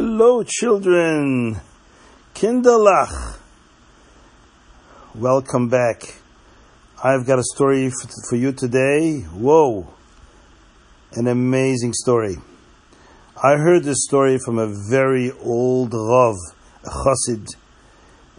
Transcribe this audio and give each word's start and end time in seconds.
Hello, 0.00 0.44
children. 0.44 1.60
Kinderlach. 2.32 3.40
Welcome 5.12 5.68
back. 5.68 6.20
I've 7.02 7.26
got 7.26 7.40
a 7.40 7.42
story 7.42 7.90
for 8.30 8.36
you 8.36 8.52
today. 8.52 9.22
Whoa. 9.22 9.92
An 11.14 11.26
amazing 11.26 11.94
story. 11.94 12.36
I 13.42 13.56
heard 13.56 13.82
this 13.82 14.04
story 14.06 14.38
from 14.38 14.60
a 14.60 14.72
very 14.88 15.32
old 15.32 15.92
Rav, 15.92 16.36
a 16.84 16.90
Chassid. 16.90 17.48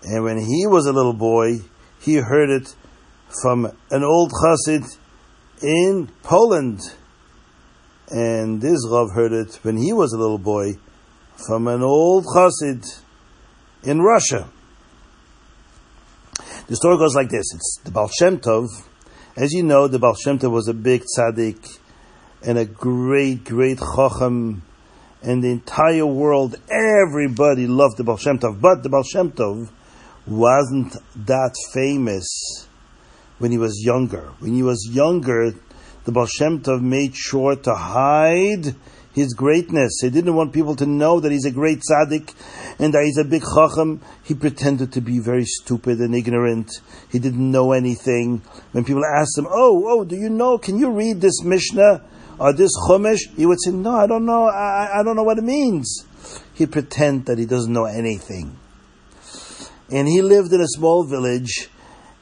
And 0.03 0.23
when 0.23 0.37
he 0.37 0.65
was 0.65 0.85
a 0.85 0.93
little 0.93 1.11
boy, 1.11 1.57
he 1.99 2.15
heard 2.15 2.49
it 2.49 2.73
from 3.41 3.65
an 3.91 4.05
old 4.05 4.31
Chassid 4.31 4.97
in 5.61 6.09
Poland. 6.23 6.79
And 8.09 8.61
this 8.61 8.79
Rav 8.89 9.11
heard 9.11 9.33
it 9.33 9.59
when 9.63 9.75
he 9.75 9.91
was 9.91 10.13
a 10.13 10.17
little 10.17 10.37
boy 10.37 10.77
from 11.45 11.67
an 11.67 11.81
old 11.81 12.25
chassid 12.25 12.85
in 13.83 13.99
Russia. 13.99 14.49
The 16.67 16.75
story 16.75 16.97
goes 16.97 17.15
like 17.15 17.29
this: 17.29 17.53
It's 17.53 17.79
the 17.83 17.91
Baal 17.91 18.09
Shem 18.09 18.39
Tov. 18.39 18.67
As 19.35 19.53
you 19.53 19.63
know, 19.63 19.87
the 19.87 19.99
Baal 19.99 20.15
Shem 20.15 20.37
Tov 20.37 20.51
was 20.51 20.67
a 20.67 20.73
big 20.73 21.03
tzaddik 21.03 21.79
and 22.45 22.57
a 22.57 22.65
great, 22.65 23.43
great 23.45 23.79
chacham, 23.79 24.61
and 25.21 25.43
the 25.43 25.49
entire 25.49 26.05
world, 26.05 26.55
everybody 26.69 27.67
loved 27.67 27.97
the 27.97 28.03
Baal 28.03 28.17
Shem 28.17 28.39
Tov. 28.39 28.59
But 28.61 28.83
the 28.83 28.89
Baal 28.89 29.03
Shem 29.03 29.31
Tov 29.31 29.69
wasn't 30.27 30.95
that 31.25 31.55
famous 31.73 32.67
when 33.39 33.51
he 33.51 33.57
was 33.57 33.81
younger. 33.83 34.31
When 34.39 34.53
he 34.53 34.63
was 34.63 34.89
younger, 34.91 35.53
the 36.05 36.11
Baal 36.11 36.27
Shem 36.27 36.61
Tov 36.61 36.81
made 36.81 37.15
sure 37.15 37.55
to 37.55 37.73
hide 37.73 38.75
his 39.13 39.33
greatness. 39.33 39.99
He 40.01 40.09
didn't 40.09 40.35
want 40.35 40.53
people 40.53 40.75
to 40.75 40.85
know 40.85 41.19
that 41.19 41.31
he's 41.31 41.45
a 41.45 41.51
great 41.51 41.79
tzaddik 41.79 42.33
and 42.79 42.93
that 42.93 43.03
he's 43.03 43.17
a 43.17 43.23
big 43.23 43.43
chacham. 43.43 44.01
He 44.23 44.33
pretended 44.33 44.93
to 44.93 45.01
be 45.01 45.19
very 45.19 45.45
stupid 45.45 45.99
and 45.99 46.15
ignorant. 46.15 46.71
He 47.11 47.19
didn't 47.19 47.51
know 47.51 47.71
anything. 47.71 48.41
When 48.71 48.85
people 48.85 49.03
asked 49.05 49.37
him, 49.37 49.47
"Oh, 49.49 49.83
oh, 49.87 50.05
do 50.05 50.15
you 50.15 50.29
know? 50.29 50.57
Can 50.57 50.77
you 50.77 50.91
read 50.91 51.21
this 51.21 51.43
Mishnah 51.43 52.03
or 52.39 52.53
this 52.53 52.71
Chumash?" 52.87 53.35
He 53.35 53.45
would 53.45 53.61
say, 53.61 53.71
"No, 53.71 53.95
I 53.95 54.07
don't 54.07 54.25
know. 54.25 54.45
I, 54.45 54.99
I 54.99 55.03
don't 55.03 55.15
know 55.15 55.23
what 55.23 55.37
it 55.37 55.43
means." 55.43 56.05
He'd 56.53 56.71
pretend 56.71 57.25
that 57.25 57.37
he 57.37 57.45
doesn't 57.45 57.71
know 57.71 57.85
anything. 57.85 58.57
And 59.91 60.07
he 60.07 60.21
lived 60.21 60.53
in 60.53 60.61
a 60.61 60.67
small 60.67 61.03
village. 61.03 61.69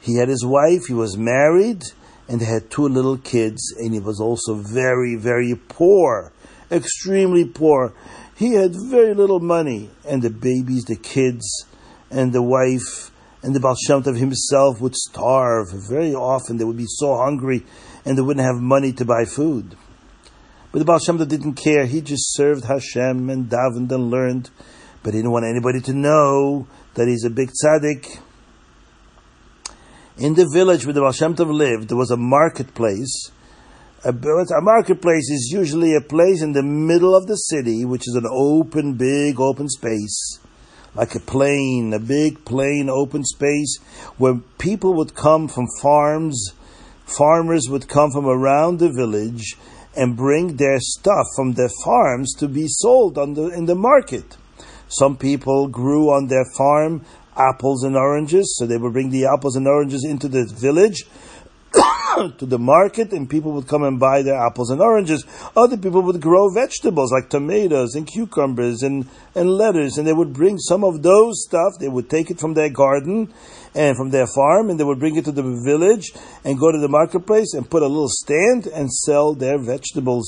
He 0.00 0.16
had 0.16 0.28
his 0.28 0.44
wife. 0.44 0.86
He 0.86 0.94
was 0.94 1.18
married 1.18 1.82
and 2.28 2.40
they 2.40 2.44
had 2.44 2.70
two 2.70 2.86
little 2.86 3.16
kids, 3.16 3.74
and 3.78 3.94
he 3.94 4.00
was 4.00 4.20
also 4.20 4.54
very, 4.54 5.16
very 5.16 5.54
poor 5.68 6.30
extremely 6.70 7.44
poor. 7.44 7.94
He 8.36 8.52
had 8.54 8.74
very 8.90 9.14
little 9.14 9.40
money, 9.40 9.90
and 10.06 10.22
the 10.22 10.30
babies, 10.30 10.84
the 10.84 10.96
kids, 10.96 11.66
and 12.10 12.32
the 12.32 12.42
wife, 12.42 13.10
and 13.42 13.54
the 13.54 13.60
Baal 13.60 13.76
Tov 13.88 14.16
himself 14.16 14.80
would 14.80 14.94
starve. 14.94 15.66
Very 15.88 16.14
often 16.14 16.56
they 16.56 16.64
would 16.64 16.76
be 16.76 16.86
so 16.86 17.16
hungry, 17.16 17.64
and 18.04 18.16
they 18.16 18.22
wouldn't 18.22 18.46
have 18.46 18.62
money 18.62 18.92
to 18.92 19.04
buy 19.04 19.24
food. 19.24 19.76
But 20.70 20.80
the 20.80 20.84
Baal 20.84 20.98
Shem 20.98 21.18
Tov 21.18 21.28
didn't 21.28 21.54
care. 21.54 21.86
He 21.86 22.00
just 22.00 22.34
served 22.34 22.64
Hashem 22.64 23.30
and 23.30 23.48
davened 23.48 23.90
and 23.90 24.10
learned, 24.10 24.50
but 25.02 25.14
he 25.14 25.20
didn't 25.20 25.32
want 25.32 25.46
anybody 25.46 25.80
to 25.80 25.92
know 25.92 26.66
that 26.94 27.08
he's 27.08 27.24
a 27.24 27.30
big 27.30 27.50
tzaddik. 27.50 28.20
In 30.16 30.34
the 30.34 30.48
village 30.52 30.84
where 30.84 30.92
the 30.92 31.00
Baal 31.00 31.12
Shem 31.12 31.34
Tov 31.34 31.52
lived, 31.52 31.88
there 31.88 31.96
was 31.96 32.10
a 32.10 32.16
marketplace 32.16 33.30
a, 34.04 34.60
marketplace 34.60 35.28
is 35.30 35.50
usually 35.52 35.94
a 35.94 36.00
place 36.00 36.42
in 36.42 36.52
the 36.52 36.62
middle 36.62 37.16
of 37.16 37.26
the 37.26 37.34
city, 37.34 37.84
which 37.84 38.06
is 38.06 38.14
an 38.14 38.26
open, 38.30 38.94
big, 38.94 39.40
open 39.40 39.68
space, 39.68 40.38
like 40.94 41.14
a 41.14 41.20
plain, 41.20 41.92
a 41.92 41.98
big, 41.98 42.44
plain, 42.44 42.88
open 42.88 43.24
space, 43.24 43.78
where 44.16 44.40
people 44.58 44.94
would 44.94 45.14
come 45.14 45.48
from 45.48 45.66
farms, 45.82 46.52
farmers 47.06 47.68
would 47.68 47.88
come 47.88 48.10
from 48.12 48.26
around 48.26 48.78
the 48.78 48.92
village 48.92 49.56
and 49.96 50.16
bring 50.16 50.56
their 50.56 50.78
stuff 50.78 51.26
from 51.34 51.52
their 51.52 51.70
farms 51.84 52.34
to 52.34 52.46
be 52.46 52.66
sold 52.68 53.16
the, 53.16 53.50
in 53.56 53.66
the 53.66 53.74
market. 53.74 54.36
Some 54.88 55.16
people 55.16 55.66
grew 55.66 56.10
on 56.10 56.28
their 56.28 56.46
farm 56.56 57.04
apples 57.36 57.84
and 57.84 57.96
oranges, 57.96 58.56
so 58.56 58.66
they 58.66 58.76
would 58.76 58.92
bring 58.92 59.10
the 59.10 59.26
apples 59.26 59.56
and 59.56 59.66
oranges 59.66 60.04
into 60.04 60.28
the 60.28 60.46
village 60.60 61.04
to 62.38 62.46
the 62.46 62.58
market 62.58 63.12
and 63.12 63.28
people 63.28 63.52
would 63.52 63.68
come 63.68 63.82
and 63.82 64.00
buy 64.00 64.22
their 64.22 64.36
apples 64.36 64.70
and 64.70 64.80
oranges. 64.80 65.24
Other 65.56 65.76
people 65.76 66.02
would 66.02 66.20
grow 66.20 66.48
vegetables 66.52 67.12
like 67.12 67.30
tomatoes 67.30 67.94
and 67.94 68.06
cucumbers 68.06 68.82
and, 68.82 69.06
and 69.34 69.50
lettuce 69.50 69.98
and 69.98 70.06
they 70.06 70.12
would 70.12 70.32
bring 70.32 70.58
some 70.58 70.84
of 70.84 71.02
those 71.02 71.44
stuff. 71.46 71.74
They 71.78 71.88
would 71.88 72.08
take 72.08 72.30
it 72.30 72.40
from 72.40 72.54
their 72.54 72.70
garden 72.70 73.32
and 73.74 73.96
from 73.96 74.10
their 74.10 74.26
farm 74.26 74.70
and 74.70 74.80
they 74.80 74.84
would 74.84 74.98
bring 74.98 75.16
it 75.16 75.24
to 75.26 75.32
the 75.32 75.42
village 75.64 76.12
and 76.44 76.58
go 76.58 76.72
to 76.72 76.78
the 76.78 76.88
marketplace 76.88 77.54
and 77.54 77.70
put 77.70 77.82
a 77.82 77.88
little 77.88 78.08
stand 78.08 78.66
and 78.66 78.90
sell 78.90 79.34
their 79.34 79.58
vegetables. 79.58 80.26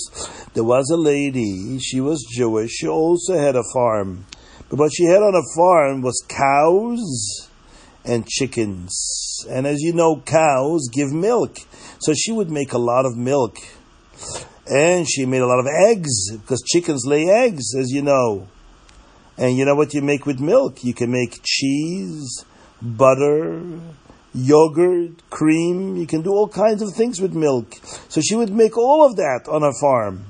There 0.55 0.65
was 0.65 0.91
a 0.91 0.97
lady, 0.97 1.79
she 1.79 2.01
was 2.01 2.27
Jewish, 2.31 2.73
she 2.73 2.89
also 2.89 3.37
had 3.37 3.57
a 3.57 3.65
farm. 3.73 4.27
But 4.69 4.79
what 4.79 4.93
she 4.95 5.05
had 5.05 5.23
on 5.23 5.35
a 5.35 5.57
farm 5.57 6.03
was 6.03 6.25
cows 6.29 7.49
and 8.05 8.27
chickens. 8.27 9.30
And 9.49 9.67
as 9.67 9.81
you 9.81 9.93
know, 9.93 10.21
cows 10.21 10.89
give 10.93 11.13
milk. 11.13 11.59
So 12.01 12.15
she 12.15 12.33
would 12.33 12.51
make 12.51 12.73
a 12.73 12.79
lot 12.79 13.07
of 13.07 13.17
milk. 13.17 13.57
And 14.67 15.09
she 15.09 15.27
made 15.27 15.43
a 15.43 15.47
lot 15.47 15.59
of 15.59 15.67
eggs, 15.67 16.31
because 16.33 16.63
chickens 16.63 17.05
lay 17.07 17.29
eggs, 17.29 17.75
as 17.75 17.91
you 17.91 18.03
know. 18.03 18.49
And 19.37 19.57
you 19.57 19.65
know 19.65 19.75
what 19.75 19.95
you 19.95 20.03
make 20.03 20.27
with 20.27 20.39
milk? 20.39 20.85
You 20.85 20.95
can 20.95 21.11
make 21.11 21.41
cheese, 21.43 22.45
butter, 22.81 23.63
yogurt, 24.35 25.29
cream. 25.31 25.97
You 25.97 26.07
can 26.07 26.23
do 26.23 26.31
all 26.31 26.49
kinds 26.49 26.83
of 26.83 26.93
things 26.95 27.21
with 27.21 27.35
milk. 27.35 27.75
So 28.09 28.21
she 28.21 28.37
would 28.37 28.51
make 28.51 28.77
all 28.77 29.05
of 29.05 29.17
that 29.17 29.49
on 29.49 29.63
her 29.63 29.73
farm. 29.81 30.27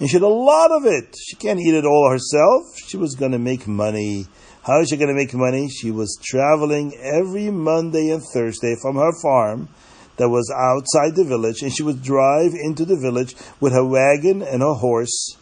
And 0.00 0.08
she 0.08 0.16
had 0.16 0.22
a 0.22 0.28
lot 0.28 0.70
of 0.70 0.86
it. 0.86 1.14
She 1.20 1.36
can't 1.36 1.60
eat 1.60 1.74
it 1.74 1.84
all 1.84 2.10
herself. 2.10 2.62
She 2.86 2.96
was 2.96 3.14
going 3.14 3.32
to 3.32 3.38
make 3.38 3.66
money. 3.66 4.26
How 4.64 4.80
is 4.80 4.88
she 4.88 4.96
going 4.96 5.08
to 5.08 5.14
make 5.14 5.34
money? 5.34 5.68
She 5.68 5.90
was 5.90 6.18
traveling 6.24 6.96
every 6.96 7.50
Monday 7.50 8.08
and 8.08 8.22
Thursday 8.32 8.76
from 8.80 8.96
her 8.96 9.12
farm 9.20 9.68
that 10.16 10.30
was 10.30 10.50
outside 10.50 11.16
the 11.16 11.28
village, 11.28 11.60
and 11.60 11.70
she 11.70 11.82
would 11.82 12.02
drive 12.02 12.52
into 12.54 12.86
the 12.86 12.96
village 12.96 13.34
with 13.60 13.74
her 13.74 13.84
wagon 13.84 14.40
and 14.40 14.62
her 14.62 14.72
horse, 14.72 15.36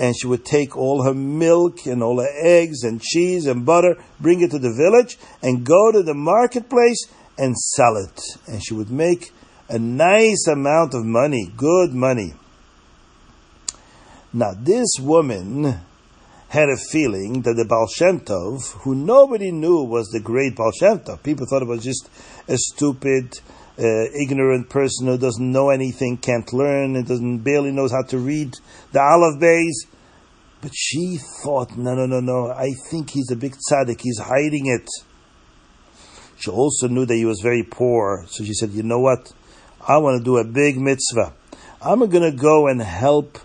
and 0.00 0.16
she 0.16 0.26
would 0.26 0.44
take 0.44 0.76
all 0.76 1.04
her 1.04 1.14
milk 1.14 1.86
and 1.86 2.02
all 2.02 2.20
her 2.20 2.32
eggs 2.42 2.82
and 2.82 3.00
cheese 3.00 3.46
and 3.46 3.64
butter, 3.64 3.96
bring 4.18 4.40
it 4.40 4.50
to 4.50 4.58
the 4.58 4.74
village, 4.74 5.16
and 5.42 5.64
go 5.64 5.92
to 5.92 6.02
the 6.02 6.14
marketplace 6.14 7.06
and 7.38 7.56
sell 7.56 7.96
it. 7.96 8.20
And 8.48 8.60
she 8.64 8.74
would 8.74 8.90
make 8.90 9.30
a 9.68 9.78
nice 9.78 10.48
amount 10.48 10.94
of 10.94 11.04
money, 11.04 11.52
good 11.56 11.92
money. 11.92 12.34
Now, 14.32 14.54
this 14.58 14.98
woman 14.98 15.82
had 16.50 16.68
a 16.68 16.76
feeling 16.76 17.42
that 17.42 17.54
the 17.54 17.64
Baal 17.64 17.86
Shem 17.86 18.20
Tov, 18.20 18.72
who 18.82 18.92
nobody 18.92 19.52
knew 19.52 19.84
was 19.84 20.08
the 20.08 20.18
great 20.18 20.56
Baal 20.56 20.72
Shem 20.72 20.98
Tov, 20.98 21.22
people 21.22 21.46
thought 21.46 21.62
it 21.62 21.68
was 21.68 21.84
just 21.84 22.10
a 22.48 22.58
stupid, 22.58 23.38
uh, 23.78 24.10
ignorant 24.20 24.68
person 24.68 25.06
who 25.06 25.16
doesn't 25.16 25.52
know 25.52 25.70
anything, 25.70 26.16
can't 26.16 26.52
learn, 26.52 26.96
and 26.96 27.06
doesn't 27.06 27.38
barely 27.38 27.70
knows 27.70 27.92
how 27.92 28.02
to 28.02 28.18
read 28.18 28.52
the 28.90 29.00
Aleph 29.00 29.40
Beis. 29.40 29.86
But 30.60 30.72
she 30.74 31.18
thought, 31.44 31.78
no, 31.78 31.94
no, 31.94 32.06
no, 32.06 32.18
no, 32.18 32.50
I 32.50 32.72
think 32.90 33.10
he's 33.10 33.30
a 33.30 33.36
big 33.36 33.54
tzaddik, 33.70 34.00
he's 34.00 34.18
hiding 34.18 34.66
it. 34.66 34.88
She 36.36 36.50
also 36.50 36.88
knew 36.88 37.06
that 37.06 37.14
he 37.14 37.24
was 37.24 37.40
very 37.40 37.62
poor, 37.62 38.24
so 38.28 38.42
she 38.42 38.54
said, 38.54 38.72
you 38.72 38.82
know 38.82 38.98
what? 38.98 39.32
I 39.86 39.98
want 39.98 40.18
to 40.18 40.24
do 40.24 40.36
a 40.38 40.44
big 40.44 40.80
mitzvah. 40.80 41.32
I'm 41.80 42.00
going 42.00 42.28
to 42.28 42.36
go 42.36 42.66
and 42.66 42.82
help 42.82 43.38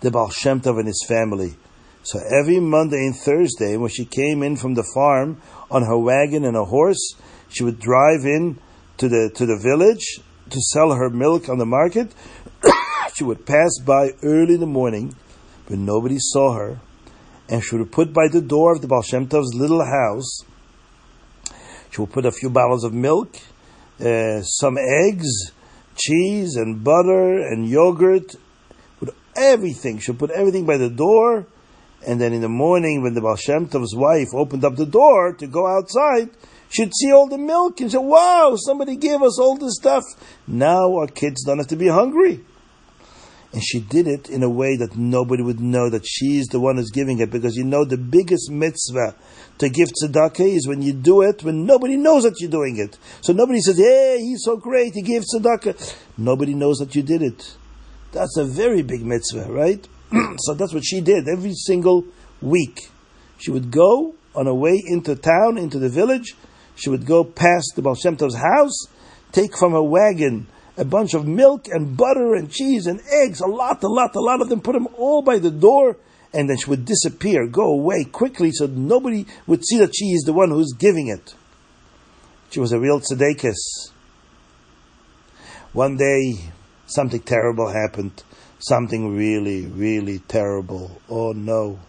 the 0.00 0.10
Baal 0.10 0.28
Shem 0.28 0.60
Tov 0.60 0.78
and 0.78 0.86
his 0.86 1.02
family. 1.08 1.56
So 2.02 2.18
every 2.18 2.60
Monday 2.60 3.06
and 3.06 3.14
Thursday, 3.14 3.76
when 3.76 3.90
she 3.90 4.06
came 4.06 4.42
in 4.42 4.56
from 4.56 4.74
the 4.74 4.88
farm 4.94 5.40
on 5.70 5.82
her 5.82 5.98
wagon 5.98 6.44
and 6.44 6.56
a 6.56 6.64
horse, 6.64 7.14
she 7.50 7.62
would 7.62 7.78
drive 7.78 8.24
in 8.24 8.58
to 8.96 9.08
the 9.08 9.30
to 9.34 9.46
the 9.46 9.58
village 9.58 10.20
to 10.48 10.60
sell 10.60 10.92
her 10.92 11.10
milk 11.10 11.48
on 11.48 11.58
the 11.58 11.66
market. 11.66 12.12
she 13.14 13.24
would 13.24 13.44
pass 13.44 13.78
by 13.84 14.10
early 14.22 14.54
in 14.54 14.60
the 14.60 14.66
morning, 14.66 15.14
but 15.66 15.78
nobody 15.78 16.16
saw 16.18 16.54
her, 16.54 16.80
and 17.48 17.62
she 17.62 17.76
would 17.76 17.92
put 17.92 18.14
by 18.14 18.28
the 18.28 18.40
door 18.40 18.72
of 18.72 18.80
the 18.80 18.88
Baal 18.88 19.02
Shem 19.02 19.28
Tov's 19.28 19.54
little 19.54 19.84
house. 19.84 20.44
She 21.90 22.00
would 22.00 22.12
put 22.12 22.24
a 22.24 22.32
few 22.32 22.48
bottles 22.48 22.84
of 22.84 22.94
milk, 22.94 23.36
uh, 24.00 24.42
some 24.42 24.78
eggs, 24.78 25.52
cheese, 25.96 26.56
and 26.56 26.82
butter 26.82 27.40
and 27.40 27.68
yogurt, 27.68 28.36
with 29.00 29.14
everything. 29.36 29.98
She 29.98 30.12
would 30.12 30.20
put 30.20 30.30
everything 30.30 30.64
by 30.64 30.78
the 30.78 30.88
door 30.88 31.46
and 32.06 32.20
then 32.20 32.32
in 32.32 32.40
the 32.40 32.48
morning, 32.48 33.02
when 33.02 33.14
the 33.14 33.20
Baal 33.20 33.36
Shem 33.36 33.68
Tov's 33.68 33.94
wife 33.94 34.28
opened 34.34 34.64
up 34.64 34.76
the 34.76 34.86
door 34.86 35.34
to 35.34 35.46
go 35.46 35.66
outside, 35.66 36.30
she'd 36.70 36.92
see 36.94 37.12
all 37.12 37.28
the 37.28 37.38
milk 37.38 37.80
and 37.80 37.90
say, 37.92 37.98
wow, 37.98 38.56
somebody 38.56 38.96
gave 38.96 39.22
us 39.22 39.38
all 39.38 39.56
this 39.56 39.76
stuff. 39.76 40.04
Now 40.46 40.96
our 40.96 41.06
kids 41.06 41.44
don't 41.44 41.58
have 41.58 41.68
to 41.68 41.76
be 41.76 41.88
hungry. 41.88 42.40
And 43.52 43.62
she 43.62 43.80
did 43.80 44.06
it 44.06 44.30
in 44.30 44.44
a 44.44 44.48
way 44.48 44.76
that 44.76 44.96
nobody 44.96 45.42
would 45.42 45.58
know 45.58 45.90
that 45.90 46.06
she's 46.06 46.46
the 46.46 46.60
one 46.60 46.76
who's 46.76 46.90
giving 46.90 47.18
it, 47.18 47.32
because 47.32 47.56
you 47.56 47.64
know 47.64 47.84
the 47.84 47.98
biggest 47.98 48.48
mitzvah 48.48 49.16
to 49.58 49.68
give 49.68 49.88
tzedakah 49.88 50.56
is 50.56 50.68
when 50.68 50.82
you 50.82 50.92
do 50.92 51.22
it 51.22 51.42
when 51.42 51.66
nobody 51.66 51.96
knows 51.96 52.22
that 52.22 52.40
you're 52.40 52.50
doing 52.50 52.78
it. 52.78 52.96
So 53.22 53.32
nobody 53.32 53.60
says, 53.60 53.76
hey, 53.76 54.18
he's 54.20 54.44
so 54.44 54.56
great, 54.56 54.94
he 54.94 55.02
gave 55.02 55.24
tzedakah. 55.24 55.96
Nobody 56.16 56.54
knows 56.54 56.78
that 56.78 56.94
you 56.94 57.02
did 57.02 57.22
it. 57.22 57.56
That's 58.12 58.36
a 58.36 58.44
very 58.44 58.82
big 58.82 59.04
mitzvah, 59.04 59.50
right? 59.50 59.86
so 60.38 60.54
that's 60.54 60.74
what 60.74 60.84
she 60.84 61.00
did 61.00 61.28
every 61.28 61.54
single 61.54 62.04
week. 62.40 62.88
She 63.38 63.50
would 63.50 63.70
go 63.70 64.14
on 64.34 64.46
her 64.46 64.54
way 64.54 64.82
into 64.86 65.16
town, 65.16 65.58
into 65.58 65.78
the 65.78 65.88
village. 65.88 66.34
She 66.76 66.90
would 66.90 67.06
go 67.06 67.24
past 67.24 67.72
the 67.76 67.82
Baal 67.82 67.96
house, 67.96 68.86
take 69.32 69.56
from 69.56 69.72
her 69.72 69.82
wagon 69.82 70.46
a 70.76 70.84
bunch 70.84 71.12
of 71.12 71.26
milk 71.26 71.66
and 71.68 71.96
butter 71.96 72.34
and 72.34 72.50
cheese 72.50 72.86
and 72.86 73.00
eggs, 73.12 73.40
a 73.40 73.46
lot, 73.46 73.82
a 73.82 73.88
lot, 73.88 74.14
a 74.16 74.20
lot 74.20 74.40
of 74.40 74.48
them, 74.48 74.62
put 74.62 74.72
them 74.72 74.88
all 74.96 75.20
by 75.20 75.38
the 75.38 75.50
door, 75.50 75.96
and 76.32 76.48
then 76.48 76.56
she 76.56 76.70
would 76.70 76.86
disappear, 76.86 77.46
go 77.46 77.70
away 77.70 78.04
quickly 78.04 78.50
so 78.50 78.66
nobody 78.66 79.26
would 79.46 79.64
see 79.64 79.78
that 79.78 79.94
she 79.94 80.06
is 80.06 80.22
the 80.22 80.32
one 80.32 80.50
who's 80.50 80.72
giving 80.72 81.08
it. 81.08 81.34
She 82.50 82.60
was 82.60 82.72
a 82.72 82.80
real 82.80 83.00
tzedekis. 83.00 83.90
One 85.72 85.96
day, 85.96 86.50
something 86.86 87.20
terrible 87.20 87.68
happened. 87.68 88.22
Something 88.60 89.16
really, 89.16 89.66
really 89.66 90.20
terrible. 90.20 91.00
Oh 91.08 91.32
no. 91.32 91.80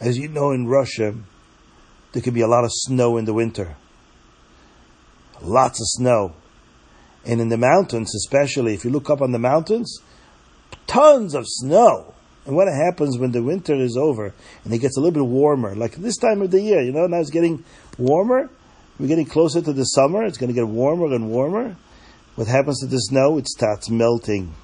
As 0.00 0.18
you 0.18 0.28
know, 0.28 0.52
in 0.52 0.66
Russia, 0.66 1.14
there 2.12 2.22
can 2.22 2.32
be 2.32 2.42
a 2.42 2.46
lot 2.46 2.64
of 2.64 2.70
snow 2.72 3.16
in 3.16 3.24
the 3.24 3.34
winter. 3.34 3.76
Lots 5.42 5.80
of 5.80 5.86
snow. 5.88 6.34
And 7.24 7.40
in 7.40 7.48
the 7.48 7.58
mountains, 7.58 8.14
especially, 8.14 8.74
if 8.74 8.84
you 8.84 8.90
look 8.90 9.10
up 9.10 9.20
on 9.20 9.32
the 9.32 9.38
mountains, 9.38 10.00
tons 10.86 11.34
of 11.34 11.44
snow. 11.46 12.14
And 12.46 12.54
what 12.54 12.68
happens 12.68 13.18
when 13.18 13.32
the 13.32 13.42
winter 13.42 13.74
is 13.74 13.96
over 13.96 14.32
and 14.64 14.72
it 14.72 14.78
gets 14.78 14.96
a 14.96 15.00
little 15.00 15.24
bit 15.24 15.28
warmer, 15.28 15.74
like 15.74 15.96
this 15.96 16.16
time 16.16 16.40
of 16.40 16.52
the 16.52 16.60
year, 16.60 16.80
you 16.80 16.92
know, 16.92 17.08
now 17.08 17.18
it's 17.18 17.30
getting 17.30 17.64
warmer. 17.98 18.48
We're 18.98 19.08
getting 19.08 19.26
closer 19.26 19.60
to 19.60 19.72
the 19.72 19.84
summer. 19.84 20.24
It's 20.24 20.38
going 20.38 20.48
to 20.48 20.54
get 20.54 20.68
warmer 20.68 21.12
and 21.12 21.28
warmer. 21.28 21.76
What 22.36 22.46
happens 22.46 22.80
to 22.80 22.86
the 22.86 22.98
snow? 22.98 23.38
It 23.38 23.48
starts 23.48 23.90
melting. 23.90 24.54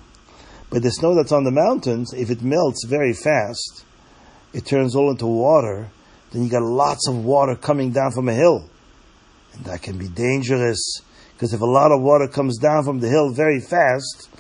But 0.72 0.82
the 0.82 0.90
snow 0.90 1.14
that's 1.14 1.32
on 1.32 1.44
the 1.44 1.50
mountains, 1.50 2.12
if 2.14 2.30
it 2.30 2.42
melts 2.42 2.86
very 2.86 3.12
fast, 3.12 3.84
it 4.52 4.64
turns 4.64 4.96
all 4.96 5.10
into 5.10 5.26
water. 5.26 5.90
Then 6.30 6.44
you 6.44 6.50
got 6.50 6.62
lots 6.62 7.08
of 7.08 7.24
water 7.24 7.54
coming 7.54 7.92
down 7.92 8.12
from 8.12 8.28
a 8.28 8.34
hill. 8.34 8.64
And 9.52 9.64
that 9.66 9.82
can 9.82 9.98
be 9.98 10.08
dangerous. 10.08 11.02
Because 11.34 11.52
if 11.52 11.60
a 11.60 11.66
lot 11.66 11.92
of 11.92 12.00
water 12.00 12.26
comes 12.26 12.58
down 12.58 12.84
from 12.84 13.00
the 13.00 13.08
hill 13.08 13.32
very 13.32 13.60
fast, 13.60 14.30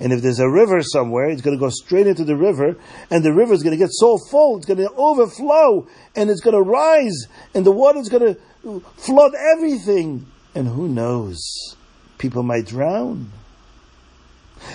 and 0.00 0.12
if 0.12 0.22
there's 0.22 0.40
a 0.40 0.48
river 0.48 0.80
somewhere, 0.82 1.28
it's 1.28 1.42
going 1.42 1.56
to 1.56 1.60
go 1.60 1.70
straight 1.70 2.06
into 2.06 2.24
the 2.24 2.36
river, 2.36 2.76
and 3.10 3.22
the 3.22 3.32
river 3.32 3.52
is 3.52 3.62
going 3.62 3.76
to 3.76 3.82
get 3.82 3.92
so 3.92 4.18
full, 4.30 4.56
it's 4.56 4.66
going 4.66 4.78
to 4.78 4.90
overflow, 4.96 5.86
and 6.14 6.30
it's 6.30 6.40
going 6.40 6.56
to 6.56 6.62
rise, 6.62 7.26
and 7.54 7.66
the 7.66 7.72
water 7.72 7.98
is 7.98 8.08
going 8.08 8.34
to 8.34 8.80
flood 8.96 9.32
everything. 9.34 10.26
And 10.54 10.68
who 10.68 10.88
knows? 10.88 11.76
people 12.18 12.42
might 12.42 12.66
drown. 12.66 13.30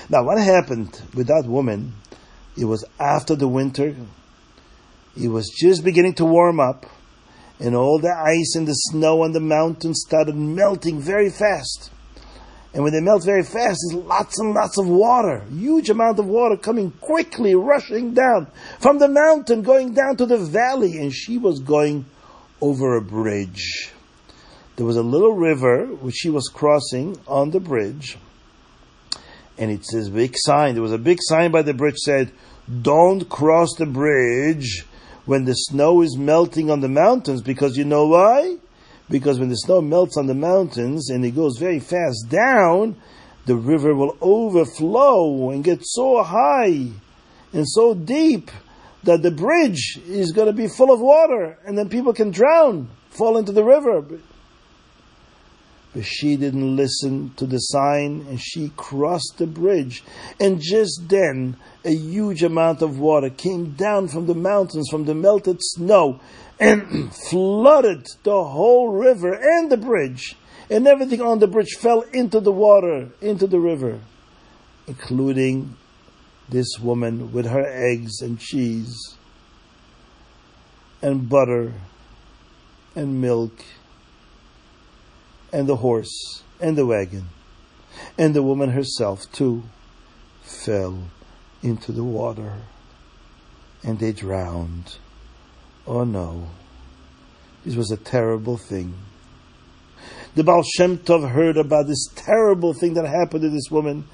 Now, 0.10 0.24
what 0.24 0.38
happened 0.38 1.02
with 1.14 1.28
that 1.28 1.46
woman? 1.46 1.94
It 2.58 2.66
was 2.66 2.86
after 3.00 3.36
the 3.36 3.48
winter. 3.48 3.96
It 5.16 5.28
was 5.28 5.50
just 5.50 5.84
beginning 5.84 6.14
to 6.16 6.26
warm 6.26 6.60
up, 6.60 6.86
and 7.60 7.76
all 7.76 8.00
the 8.00 8.14
ice 8.14 8.56
and 8.56 8.68
the 8.68 8.74
snow 8.74 9.24
on 9.24 9.32
the 9.32 9.40
mountains 9.40 10.04
started 10.06 10.36
melting 10.36 11.02
very 11.02 11.30
fast. 11.30 11.92
And 12.74 12.84
when 12.84 12.94
they 12.94 13.02
melt 13.02 13.26
very 13.26 13.44
fast, 13.44 13.80
there's 13.90 14.04
lots 14.06 14.40
and 14.40 14.54
lots 14.54 14.78
of 14.78 14.88
water, 14.88 15.44
huge 15.52 15.90
amount 15.90 16.20
of 16.20 16.26
water 16.26 16.56
coming 16.56 16.92
quickly, 17.02 17.54
rushing 17.54 18.14
down 18.14 18.48
from 18.80 19.00
the 19.00 19.10
mountain, 19.10 19.62
going 19.62 19.94
down 19.94 20.16
to 20.18 20.26
the 20.26 20.38
valley. 20.38 20.98
And 20.98 21.14
she 21.14 21.38
was 21.38 21.60
going 21.60 22.06
over 22.62 22.96
a 22.96 23.02
bridge 23.02 23.92
there 24.82 24.86
was 24.88 24.98
a 24.98 25.04
little 25.04 25.36
river 25.36 25.86
which 25.86 26.16
she 26.16 26.30
was 26.32 26.48
crossing 26.48 27.16
on 27.28 27.52
the 27.52 27.60
bridge, 27.60 28.18
and 29.62 29.70
it 29.70 29.86
says 29.86 30.10
big 30.10 30.34
sign. 30.36 30.74
There 30.74 30.82
was 30.82 30.92
a 30.92 30.98
big 30.98 31.20
sign 31.22 31.52
by 31.52 31.62
the 31.62 31.74
bridge 31.74 31.98
said, 31.98 32.32
"Don't 32.82 33.30
cross 33.30 33.70
the 33.78 33.86
bridge 33.86 34.86
when 35.26 35.46
the 35.46 35.54
snow 35.54 36.02
is 36.02 36.18
melting 36.18 36.72
on 36.72 36.82
the 36.82 36.90
mountains," 36.90 37.44
because 37.44 37.78
you 37.78 37.86
know 37.86 38.08
why? 38.08 38.58
Because 39.08 39.40
when 39.40 39.50
the 39.50 39.56
snow 39.56 39.80
melts 39.80 40.18
on 40.18 40.26
the 40.26 40.34
mountains 40.34 41.12
and 41.12 41.24
it 41.24 41.36
goes 41.36 41.58
very 41.60 41.80
fast 41.80 42.28
down, 42.30 42.96
the 43.46 43.56
river 43.56 43.94
will 43.94 44.18
overflow 44.20 45.52
and 45.52 45.64
get 45.64 45.80
so 45.84 46.24
high 46.24 46.88
and 47.54 47.68
so 47.68 47.94
deep 47.94 48.50
that 49.04 49.22
the 49.22 49.32
bridge 49.32 50.00
is 50.08 50.32
going 50.32 50.48
to 50.48 50.54
be 50.54 50.68
full 50.68 50.92
of 50.92 51.00
water, 51.00 51.58
and 51.66 51.78
then 51.78 51.88
people 51.88 52.14
can 52.14 52.32
drown, 52.32 52.88
fall 53.10 53.38
into 53.38 53.52
the 53.52 53.64
river. 53.64 54.04
But 55.94 56.06
she 56.06 56.38
didn't 56.38 56.76
listen 56.76 57.34
to 57.36 57.46
the 57.46 57.58
sign 57.58 58.26
and 58.30 58.40
she 58.40 58.72
crossed 58.78 59.36
the 59.38 59.48
bridge. 59.48 60.04
And 60.40 60.62
just 60.62 61.10
then, 61.10 61.58
a 61.84 61.94
huge 61.94 62.44
amount 62.44 62.82
of 62.82 63.00
water 63.00 63.30
came 63.30 63.72
down 63.72 64.08
from 64.08 64.26
the 64.26 64.36
mountains, 64.36 64.90
from 64.90 65.04
the 65.04 65.16
melted 65.16 65.58
snow, 65.60 66.22
and 66.60 67.14
flooded 67.30 68.08
the 68.24 68.44
whole 68.44 68.90
river 68.90 69.34
and 69.34 69.70
the 69.70 69.78
bridge. 69.78 70.38
And 70.70 70.88
everything 70.88 71.22
on 71.22 71.40
the 71.40 71.48
bridge 71.48 71.76
fell 71.78 72.02
into 72.14 72.40
the 72.40 72.54
water, 72.54 73.10
into 73.20 73.46
the 73.46 73.60
river, 73.60 74.00
including 74.88 75.76
this 76.48 76.80
woman 76.80 77.34
with 77.34 77.48
her 77.48 77.66
eggs 77.66 78.22
and 78.22 78.40
cheese 78.40 79.18
and 81.02 81.28
butter 81.28 81.74
and 82.96 83.20
milk 83.20 83.64
and 85.52 85.68
the 85.68 85.78
horse 85.78 86.44
and 86.60 86.78
the 86.78 86.86
wagon. 86.86 87.26
And 88.18 88.34
the 88.34 88.44
woman 88.44 88.72
herself, 88.72 89.32
too, 89.32 89.64
fell 90.42 91.04
into 91.62 91.92
the 91.92 92.04
water 92.04 92.54
and 93.84 94.00
they 94.00 94.12
drowned. 94.12 94.98
Oh 95.88 96.04
no, 96.04 96.48
this 97.66 97.76
was 97.76 97.92
a 97.92 97.98
terrible 97.98 98.58
thing. 98.58 98.94
The 100.34 100.44
Baal 100.44 100.64
Shem 100.64 101.00
Tov 101.00 101.30
heard 101.30 101.58
about 101.58 101.88
this 101.88 102.08
terrible 102.16 102.74
thing 102.74 102.94
that 102.94 103.06
happened 103.06 103.42
to 103.42 103.50
this 103.50 103.70
woman. 103.70 104.06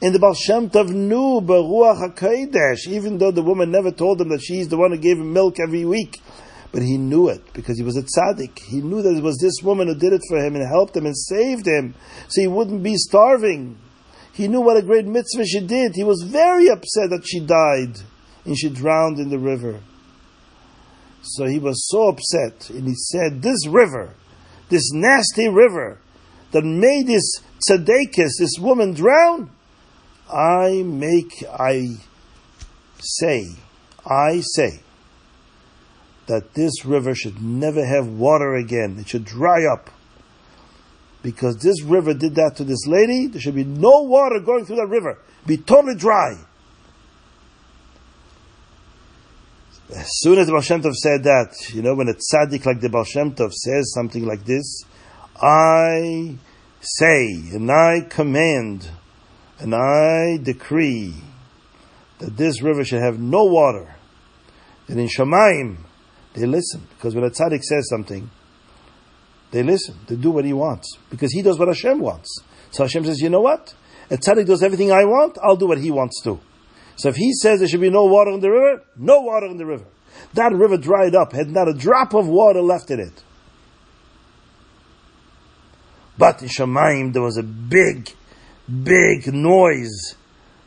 And 0.00 0.14
the 0.14 0.18
Baal 0.18 0.32
Shem 0.32 0.70
Tov 0.70 0.88
knew 0.88 1.40
B'ruach 1.42 2.14
HaKodesh, 2.14 2.88
even 2.88 3.18
though 3.18 3.30
the 3.30 3.42
woman 3.42 3.70
never 3.70 3.90
told 3.90 4.20
him 4.20 4.30
that 4.30 4.40
she's 4.40 4.68
the 4.68 4.78
one 4.78 4.92
who 4.92 4.96
gave 4.96 5.18
him 5.18 5.34
milk 5.34 5.56
every 5.60 5.84
week. 5.84 6.18
But 6.76 6.82
he 6.82 6.98
knew 6.98 7.30
it 7.30 7.54
because 7.54 7.78
he 7.78 7.82
was 7.82 7.96
a 7.96 8.02
tzaddik. 8.02 8.58
He 8.58 8.82
knew 8.82 9.00
that 9.00 9.16
it 9.16 9.22
was 9.22 9.38
this 9.38 9.62
woman 9.62 9.88
who 9.88 9.94
did 9.94 10.12
it 10.12 10.20
for 10.28 10.36
him 10.36 10.56
and 10.56 10.68
helped 10.68 10.94
him 10.94 11.06
and 11.06 11.16
saved 11.16 11.66
him 11.66 11.94
so 12.28 12.42
he 12.42 12.46
wouldn't 12.46 12.82
be 12.82 12.96
starving. 12.96 13.78
He 14.34 14.46
knew 14.46 14.60
what 14.60 14.76
a 14.76 14.82
great 14.82 15.06
mitzvah 15.06 15.46
she 15.46 15.60
did. 15.60 15.92
He 15.94 16.04
was 16.04 16.28
very 16.30 16.68
upset 16.68 17.08
that 17.08 17.24
she 17.24 17.40
died 17.40 17.98
and 18.44 18.58
she 18.58 18.68
drowned 18.68 19.18
in 19.18 19.30
the 19.30 19.38
river. 19.38 19.80
So 21.22 21.46
he 21.46 21.58
was 21.58 21.88
so 21.88 22.08
upset 22.08 22.68
and 22.68 22.86
he 22.86 22.94
said, 22.94 23.40
This 23.40 23.66
river, 23.66 24.12
this 24.68 24.92
nasty 24.92 25.48
river 25.48 25.98
that 26.52 26.62
made 26.62 27.06
this 27.06 27.40
tzaddikus, 27.70 28.32
this 28.38 28.58
woman 28.58 28.92
drown, 28.92 29.50
I 30.30 30.82
make, 30.84 31.42
I 31.58 31.96
say, 33.00 33.46
I 34.04 34.42
say, 34.42 34.80
that 36.26 36.54
this 36.54 36.84
river 36.84 37.14
should 37.14 37.40
never 37.40 37.84
have 37.84 38.08
water 38.08 38.54
again. 38.54 38.96
It 38.98 39.08
should 39.08 39.24
dry 39.24 39.64
up. 39.64 39.90
Because 41.22 41.56
this 41.58 41.82
river 41.82 42.14
did 42.14 42.34
that 42.36 42.56
to 42.56 42.64
this 42.64 42.86
lady, 42.86 43.26
there 43.26 43.40
should 43.40 43.54
be 43.54 43.64
no 43.64 44.02
water 44.02 44.40
going 44.40 44.64
through 44.64 44.76
that 44.76 44.88
river. 44.88 45.18
Be 45.46 45.56
totally 45.56 45.96
dry. 45.96 46.36
As 49.94 50.08
soon 50.18 50.38
as 50.38 50.46
the 50.46 50.52
Baal 50.52 50.62
Shem 50.62 50.82
Tov 50.82 50.94
said 50.94 51.22
that, 51.24 51.54
you 51.72 51.80
know, 51.80 51.94
when 51.94 52.08
a 52.08 52.14
tzaddik 52.14 52.66
like 52.66 52.80
the 52.80 52.88
Baal 52.88 53.04
Shem 53.04 53.34
Tov 53.34 53.52
says 53.52 53.92
something 53.94 54.26
like 54.26 54.44
this, 54.44 54.84
I 55.40 56.38
say 56.80 57.26
and 57.52 57.70
I 57.70 58.00
command 58.08 58.90
and 59.58 59.74
I 59.74 60.38
decree 60.42 61.14
that 62.18 62.36
this 62.36 62.62
river 62.62 62.84
should 62.84 63.02
have 63.02 63.18
no 63.20 63.44
water. 63.44 63.94
And 64.88 64.98
in 64.98 65.08
Shemaim, 65.08 65.78
they 66.36 66.46
listen. 66.46 66.86
Because 66.96 67.14
when 67.14 67.24
a 67.24 67.30
tzaddik 67.30 67.62
says 67.62 67.88
something, 67.88 68.30
they 69.50 69.62
listen. 69.62 69.96
They 70.06 70.16
do 70.16 70.30
what 70.30 70.44
he 70.44 70.52
wants. 70.52 70.98
Because 71.10 71.32
he 71.32 71.42
does 71.42 71.58
what 71.58 71.68
Hashem 71.68 71.98
wants. 71.98 72.42
So 72.70 72.84
Hashem 72.84 73.06
says, 73.06 73.20
you 73.20 73.30
know 73.30 73.40
what? 73.40 73.74
A 74.10 74.18
tzaddik 74.18 74.46
does 74.46 74.62
everything 74.62 74.92
I 74.92 75.04
want, 75.04 75.38
I'll 75.42 75.56
do 75.56 75.66
what 75.66 75.78
he 75.78 75.90
wants 75.90 76.20
to. 76.24 76.38
So 76.96 77.08
if 77.08 77.16
he 77.16 77.32
says 77.32 77.58
there 77.58 77.68
should 77.68 77.80
be 77.80 77.90
no 77.90 78.04
water 78.04 78.30
in 78.32 78.40
the 78.40 78.50
river, 78.50 78.84
no 78.96 79.22
water 79.22 79.46
in 79.46 79.56
the 79.56 79.66
river. 79.66 79.84
That 80.34 80.52
river 80.52 80.76
dried 80.76 81.14
up, 81.14 81.32
had 81.32 81.48
not 81.48 81.68
a 81.68 81.74
drop 81.74 82.14
of 82.14 82.28
water 82.28 82.60
left 82.60 82.90
in 82.90 83.00
it. 83.00 83.22
But 86.18 86.42
in 86.42 86.48
Shemaim 86.48 87.12
there 87.12 87.22
was 87.22 87.38
a 87.38 87.42
big, 87.42 88.10
big 88.68 89.32
noise. 89.32 90.14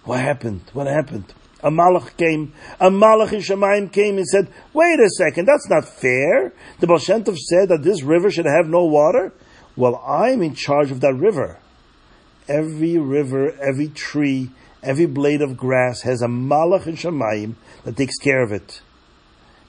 What 0.03 0.19
happened? 0.19 0.63
What 0.73 0.88
happened? 0.88 1.33
A 1.61 1.69
malach 1.69 2.15
came, 2.15 2.53
a 2.79 2.89
malach 2.89 3.33
in 3.33 3.41
Shemaim 3.41 3.91
came 3.91 4.17
and 4.17 4.25
said, 4.25 4.47
wait 4.73 4.99
a 4.99 5.09
second, 5.09 5.45
that's 5.45 5.69
not 5.69 5.85
fair. 5.85 6.53
The 6.79 6.87
Baal 6.87 6.99
said 6.99 7.25
that 7.25 7.81
this 7.83 8.01
river 8.01 8.31
should 8.31 8.45
have 8.45 8.67
no 8.67 8.85
water. 8.85 9.33
Well, 9.75 10.01
I'm 10.07 10.41
in 10.41 10.55
charge 10.55 10.91
of 10.91 11.01
that 11.01 11.15
river. 11.15 11.59
Every 12.47 12.97
river, 12.97 13.51
every 13.61 13.89
tree, 13.89 14.51
every 14.81 15.05
blade 15.05 15.41
of 15.41 15.57
grass 15.57 16.01
has 16.01 16.21
a 16.21 16.27
malach 16.27 16.87
in 16.87 16.95
Shemaim 16.95 17.55
that 17.83 17.97
takes 17.97 18.17
care 18.17 18.41
of 18.41 18.51
it. 18.51 18.81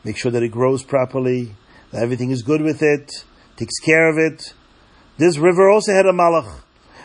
Make 0.05 0.17
sure 0.17 0.31
that 0.33 0.43
it 0.43 0.51
grows 0.51 0.85
properly, 0.85 1.55
that 1.91 2.03
everything 2.03 2.31
is 2.31 2.43
good 2.43 2.63
with 2.63 2.83
it, 2.83 3.25
takes 3.57 3.79
care 3.81 4.09
of 4.09 4.17
it. 4.17 4.55
This 5.19 5.39
river 5.39 5.69
also 5.69 5.93
had 5.93 6.07
a 6.07 6.13
malach, 6.13 6.61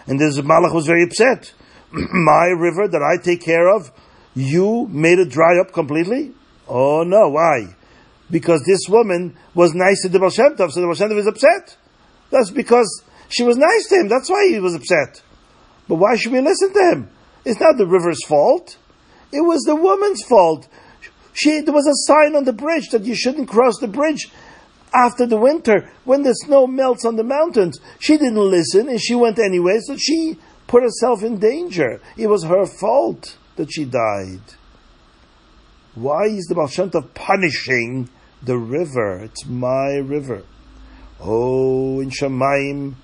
and 0.07 0.19
this 0.19 0.39
malach 0.39 0.73
was 0.73 0.85
very 0.85 1.03
upset. 1.03 1.53
My 1.91 2.45
river 2.47 2.87
that 2.87 3.01
I 3.01 3.21
take 3.21 3.41
care 3.41 3.67
of, 3.67 3.91
you 4.35 4.87
made 4.91 5.19
it 5.19 5.29
dry 5.29 5.59
up 5.59 5.71
completely? 5.73 6.33
Oh 6.67 7.03
no, 7.03 7.29
why? 7.29 7.75
Because 8.29 8.63
this 8.65 8.81
woman 8.89 9.37
was 9.53 9.73
nice 9.73 10.01
to 10.01 10.09
the 10.09 10.19
Baal 10.19 10.29
Shem 10.29 10.55
Tov, 10.55 10.71
so 10.71 10.81
the 10.81 10.87
Baal 10.87 10.95
Shem 10.95 11.09
Tov 11.09 11.19
is 11.19 11.27
upset. 11.27 11.77
That's 12.31 12.51
because 12.51 13.03
she 13.29 13.43
was 13.43 13.57
nice 13.57 13.87
to 13.89 13.95
him, 13.95 14.07
that's 14.09 14.29
why 14.29 14.47
he 14.49 14.59
was 14.59 14.75
upset. 14.75 15.21
But 15.87 15.95
why 15.95 16.15
should 16.15 16.31
we 16.31 16.41
listen 16.41 16.73
to 16.73 16.91
him? 16.91 17.09
It's 17.45 17.59
not 17.59 17.77
the 17.77 17.87
river's 17.87 18.23
fault. 18.25 18.77
It 19.31 19.41
was 19.41 19.61
the 19.61 19.75
woman's 19.75 20.23
fault. 20.23 20.67
She, 21.33 21.61
there 21.61 21.73
was 21.73 21.87
a 21.87 22.11
sign 22.11 22.35
on 22.35 22.45
the 22.45 22.53
bridge 22.53 22.89
that 22.89 23.03
you 23.03 23.15
shouldn't 23.15 23.49
cross 23.49 23.77
the 23.79 23.87
bridge 23.87 24.31
after 24.93 25.25
the 25.25 25.37
winter 25.37 25.91
when 26.05 26.23
the 26.23 26.33
snow 26.33 26.65
melts 26.65 27.05
on 27.05 27.17
the 27.17 27.23
mountains. 27.23 27.79
She 27.99 28.17
didn't 28.17 28.37
listen 28.37 28.89
and 28.89 28.99
she 28.99 29.15
went 29.15 29.37
anyway, 29.37 29.79
so 29.81 29.97
she 29.97 30.37
put 30.67 30.83
herself 30.83 31.23
in 31.23 31.37
danger. 31.37 32.01
It 32.17 32.27
was 32.27 32.43
her 32.43 32.65
fault 32.65 33.37
that 33.55 33.71
she 33.71 33.85
died. 33.85 34.41
Why 35.95 36.25
is 36.25 36.45
the 36.45 36.55
Baal 36.55 37.01
punishing 37.13 38.09
the 38.43 38.57
river? 38.57 39.23
It's 39.23 39.45
my 39.45 39.95
river. 39.95 40.43
Oh, 41.21 42.01
in 42.01 42.09
Shemaim, 42.09 42.95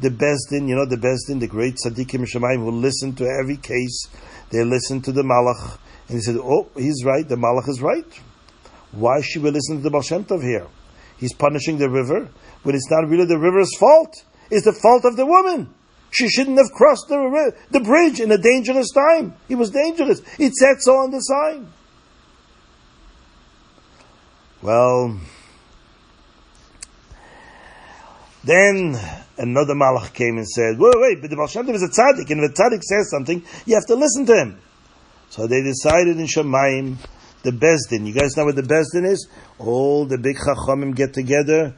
the 0.00 0.10
Besdin, 0.10 0.68
you 0.68 0.74
know 0.74 0.86
the 0.86 0.96
Besdin, 0.96 1.38
the 1.38 1.46
great 1.46 1.76
tzaddikim 1.76 2.26
Shemaim 2.26 2.56
who 2.56 2.72
listen 2.72 3.14
to 3.14 3.24
every 3.24 3.56
case. 3.56 4.08
They 4.50 4.64
listen 4.64 5.00
to 5.02 5.12
the 5.12 5.22
Malach, 5.22 5.78
and 6.08 6.16
he 6.16 6.20
said, 6.20 6.36
"Oh, 6.36 6.68
he's 6.76 7.04
right. 7.04 7.28
The 7.28 7.36
Malach 7.36 7.68
is 7.68 7.80
right. 7.80 8.20
Why 8.92 9.20
should 9.20 9.42
we 9.42 9.50
listen 9.50 9.76
to 9.76 9.82
the 9.82 9.90
Baal 9.90 10.40
here? 10.40 10.66
He's 11.18 11.32
punishing 11.34 11.78
the 11.78 11.88
river 11.88 12.28
when 12.64 12.74
it's 12.74 12.90
not 12.90 13.08
really 13.08 13.26
the 13.26 13.38
river's 13.38 13.70
fault. 13.78 14.24
It's 14.50 14.64
the 14.64 14.72
fault 14.72 15.04
of 15.04 15.16
the 15.16 15.26
woman. 15.26 15.72
She 16.10 16.28
shouldn't 16.28 16.58
have 16.58 16.72
crossed 16.72 17.08
the, 17.08 17.52
the 17.70 17.80
bridge 17.80 18.20
in 18.20 18.32
a 18.32 18.38
dangerous 18.38 18.90
time. 18.90 19.34
It 19.48 19.54
was 19.54 19.70
dangerous. 19.70 20.20
It 20.38 20.54
said 20.54 20.76
so 20.80 20.96
on 20.96 21.10
the 21.10 21.20
sign. 21.20 21.72
Well, 24.62 25.18
then 28.44 28.98
another 29.38 29.74
malach 29.74 30.12
came 30.12 30.36
and 30.36 30.48
said, 30.48 30.78
wait, 30.78 30.94
wait, 30.96 31.20
but 31.20 31.30
the 31.30 31.36
Baal 31.36 31.46
is 31.46 31.82
a 31.82 31.88
tzaddik, 31.88 32.30
and 32.30 32.42
if 32.44 32.50
a 32.50 32.54
tzaddik 32.54 32.82
says 32.82 33.10
something, 33.10 33.42
you 33.64 33.74
have 33.74 33.86
to 33.86 33.94
listen 33.94 34.26
to 34.26 34.34
him. 34.34 34.60
So 35.30 35.46
they 35.46 35.62
decided 35.62 36.18
in 36.18 36.26
Shemaim, 36.26 36.96
the 37.42 37.52
Besdin. 37.52 38.06
You 38.06 38.12
guys 38.12 38.36
know 38.36 38.44
what 38.44 38.56
the 38.56 38.62
Besdin 38.62 39.06
is? 39.06 39.28
All 39.58 40.04
the 40.04 40.18
big 40.18 40.36
chachamim 40.36 40.94
get 40.94 41.14
together, 41.14 41.74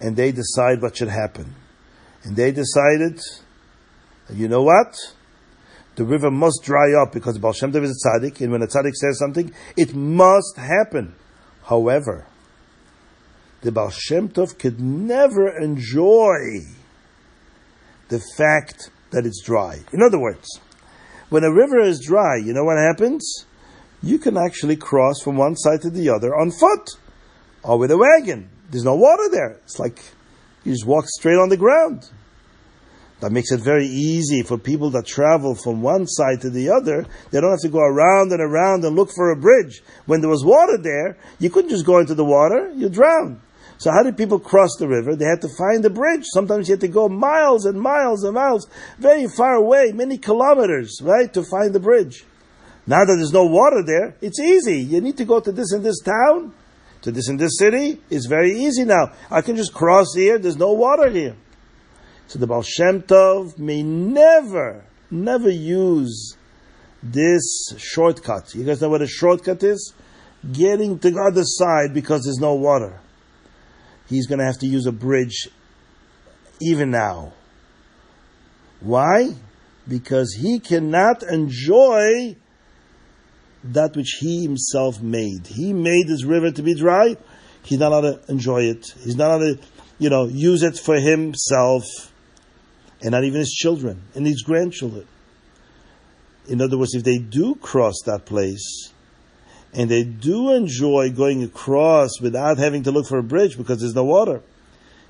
and 0.00 0.16
they 0.16 0.32
decide 0.32 0.82
what 0.82 0.96
should 0.96 1.08
happen. 1.08 1.54
And 2.24 2.36
they 2.36 2.52
decided 2.52 3.20
you 4.30 4.48
know 4.48 4.62
what? 4.62 4.96
The 5.96 6.04
river 6.04 6.30
must 6.30 6.60
dry 6.62 6.92
up 6.92 7.12
because 7.12 7.38
Baal 7.38 7.52
Shem 7.52 7.72
Tov 7.72 7.82
is 7.82 8.04
a 8.04 8.08
tzaddik, 8.08 8.40
and 8.40 8.52
when 8.52 8.62
a 8.62 8.66
tzaddik 8.66 8.94
says 8.94 9.18
something, 9.18 9.52
it 9.76 9.94
must 9.94 10.56
happen. 10.56 11.14
However, 11.64 12.26
the 13.62 13.72
Baal 13.72 13.90
Shem 13.90 14.28
Tov 14.28 14.58
could 14.58 14.80
never 14.80 15.48
enjoy 15.48 16.60
the 18.08 18.20
fact 18.36 18.90
that 19.10 19.24
it's 19.26 19.42
dry. 19.42 19.80
In 19.92 20.02
other 20.02 20.18
words, 20.18 20.60
when 21.28 21.44
a 21.44 21.52
river 21.52 21.80
is 21.80 22.04
dry, 22.04 22.36
you 22.36 22.52
know 22.52 22.64
what 22.64 22.78
happens? 22.78 23.46
You 24.02 24.18
can 24.18 24.36
actually 24.36 24.76
cross 24.76 25.20
from 25.22 25.36
one 25.36 25.56
side 25.56 25.80
to 25.82 25.90
the 25.90 26.10
other 26.10 26.36
on 26.36 26.50
foot 26.50 26.90
or 27.62 27.78
with 27.78 27.90
a 27.90 27.96
wagon. 27.96 28.50
There's 28.70 28.84
no 28.84 28.94
water 28.94 29.28
there. 29.30 29.58
It's 29.64 29.78
like 29.78 30.00
you 30.62 30.72
just 30.72 30.86
walk 30.86 31.06
straight 31.08 31.38
on 31.38 31.48
the 31.48 31.56
ground. 31.56 32.10
That 33.20 33.32
makes 33.32 33.50
it 33.50 33.60
very 33.60 33.86
easy 33.86 34.42
for 34.42 34.58
people 34.58 34.90
that 34.90 35.06
travel 35.06 35.54
from 35.54 35.80
one 35.80 36.06
side 36.06 36.42
to 36.42 36.50
the 36.50 36.68
other. 36.68 37.06
They 37.30 37.40
don't 37.40 37.50
have 37.50 37.60
to 37.60 37.68
go 37.70 37.80
around 37.80 38.30
and 38.30 38.42
around 38.42 38.84
and 38.84 38.94
look 38.94 39.10
for 39.10 39.30
a 39.30 39.36
bridge. 39.36 39.82
When 40.04 40.20
there 40.20 40.28
was 40.28 40.44
water 40.44 40.76
there, 40.76 41.16
you 41.38 41.48
couldn't 41.48 41.70
just 41.70 41.86
go 41.86 41.98
into 41.98 42.14
the 42.14 42.26
water, 42.26 42.70
you 42.74 42.90
drown. 42.90 43.40
So 43.78 43.90
how 43.90 44.02
did 44.02 44.16
people 44.16 44.38
cross 44.38 44.76
the 44.78 44.88
river? 44.88 45.16
They 45.16 45.26
had 45.26 45.40
to 45.42 45.48
find 45.56 45.84
a 45.84 45.90
bridge. 45.90 46.24
Sometimes 46.26 46.68
you 46.68 46.74
had 46.74 46.80
to 46.80 46.88
go 46.88 47.08
miles 47.08 47.64
and 47.66 47.80
miles 47.80 48.24
and 48.24 48.34
miles, 48.34 48.68
very 48.98 49.26
far 49.28 49.54
away, 49.54 49.92
many 49.92 50.18
kilometers, 50.18 51.00
right, 51.02 51.32
to 51.32 51.42
find 51.42 51.74
the 51.74 51.80
bridge. 51.80 52.24
Now 52.86 53.04
that 53.04 53.16
there's 53.16 53.32
no 53.32 53.44
water 53.44 53.82
there, 53.84 54.14
it's 54.20 54.38
easy. 54.40 54.78
You 54.78 55.00
need 55.00 55.16
to 55.16 55.24
go 55.24 55.40
to 55.40 55.52
this 55.52 55.72
and 55.72 55.84
this 55.84 56.00
town, 56.00 56.54
to 57.02 57.10
this 57.10 57.28
and 57.28 57.38
this 57.38 57.58
city. 57.58 58.00
It's 58.10 58.26
very 58.26 58.52
easy 58.52 58.84
now. 58.84 59.12
I 59.30 59.40
can 59.40 59.56
just 59.56 59.74
cross 59.74 60.14
here. 60.14 60.38
There's 60.38 60.56
no 60.56 60.72
water 60.72 61.10
here. 61.10 61.34
So 62.28 62.38
the 62.38 62.46
Baal 62.46 62.62
Shem 62.62 63.02
Tov 63.02 63.58
may 63.58 63.82
never, 63.82 64.84
never 65.10 65.50
use 65.50 66.36
this 67.02 67.72
shortcut. 67.78 68.54
You 68.54 68.64
guys 68.64 68.80
know 68.80 68.88
what 68.88 69.02
a 69.02 69.06
shortcut 69.06 69.62
is? 69.62 69.92
Getting 70.52 70.98
to 70.98 71.10
the 71.10 71.20
other 71.20 71.44
side 71.44 71.94
because 71.94 72.24
there's 72.24 72.38
no 72.40 72.54
water. 72.54 73.00
He's 74.08 74.26
going 74.26 74.38
to 74.38 74.44
have 74.44 74.58
to 74.58 74.66
use 74.66 74.86
a 74.86 74.92
bridge 74.92 75.48
even 76.60 76.90
now. 76.90 77.32
Why? 78.80 79.34
Because 79.88 80.36
he 80.40 80.58
cannot 80.58 81.22
enjoy 81.22 82.36
that 83.64 83.96
which 83.96 84.18
he 84.20 84.42
himself 84.42 85.00
made. 85.00 85.46
He 85.46 85.72
made 85.72 86.08
this 86.08 86.24
river 86.24 86.50
to 86.50 86.62
be 86.62 86.74
dry. 86.74 87.16
He's 87.62 87.78
not 87.78 87.92
allowed 87.92 88.26
to 88.26 88.32
enjoy 88.32 88.62
it. 88.62 88.86
He's 89.00 89.16
not 89.16 89.30
allowed 89.30 89.58
to, 89.58 89.66
you 89.98 90.10
know, 90.10 90.26
use 90.26 90.62
it 90.62 90.78
for 90.78 90.96
himself 90.96 91.84
and 93.02 93.10
not 93.10 93.24
even 93.24 93.40
his 93.40 93.52
children 93.52 94.02
and 94.14 94.26
his 94.26 94.42
grandchildren. 94.42 95.06
In 96.48 96.60
other 96.60 96.78
words, 96.78 96.94
if 96.94 97.04
they 97.04 97.18
do 97.18 97.54
cross 97.56 97.94
that 98.06 98.24
place 98.24 98.92
and 99.74 99.90
they 99.90 100.04
do 100.04 100.52
enjoy 100.52 101.10
going 101.10 101.42
across 101.42 102.20
without 102.20 102.58
having 102.58 102.84
to 102.84 102.90
look 102.90 103.06
for 103.06 103.18
a 103.18 103.22
bridge 103.22 103.56
because 103.56 103.80
there's 103.80 103.94
no 103.94 104.04
water, 104.04 104.42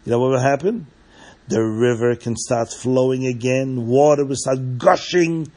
you 0.05 0.13
know 0.13 0.19
what 0.19 0.31
will 0.31 0.41
happen? 0.41 0.87
The 1.49 1.63
river 1.63 2.17
can 2.17 2.37
start 2.37 2.73
flowing 2.73 3.27
again, 3.27 3.87
water 3.87 4.25
will 4.25 4.37
start 4.37 4.79
gushing 4.79 5.53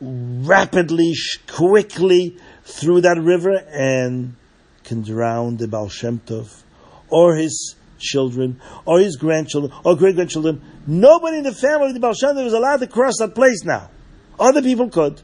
rapidly, 0.00 1.14
quickly 1.48 2.36
through 2.64 3.00
that 3.00 3.18
river 3.18 3.56
and 3.70 4.36
can 4.84 5.02
drown 5.02 5.56
the 5.56 5.66
Baal 5.66 5.88
Shem 5.88 6.20
Tov 6.20 6.62
or 7.08 7.34
his 7.34 7.74
children 7.98 8.60
or 8.84 9.00
his 9.00 9.16
grandchildren 9.16 9.72
or 9.84 9.96
great 9.96 10.14
grandchildren. 10.14 10.62
Nobody 10.86 11.38
in 11.38 11.44
the 11.44 11.54
family 11.54 11.88
of 11.88 11.94
the 11.94 12.00
Baal 12.00 12.14
Shem 12.14 12.34
Tov 12.36 12.46
is 12.46 12.52
allowed 12.52 12.78
to 12.78 12.86
cross 12.86 13.14
that 13.18 13.34
place 13.34 13.64
now. 13.64 13.90
Other 14.38 14.62
people 14.62 14.88
could, 14.88 15.20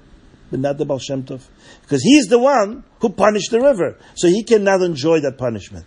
but 0.50 0.61
not 0.61 0.79
the 0.79 0.85
Baal 0.85 0.99
Shem 0.99 1.23
Tov. 1.23 1.43
Because 1.83 2.02
he's 2.02 2.26
the 2.26 2.38
one 2.38 2.85
who 3.00 3.11
punished 3.11 3.50
the 3.50 3.61
river. 3.61 3.99
So 4.14 4.29
he 4.29 4.43
cannot 4.43 4.83
enjoy 4.83 5.21
that 5.21 5.38
punishment. 5.38 5.87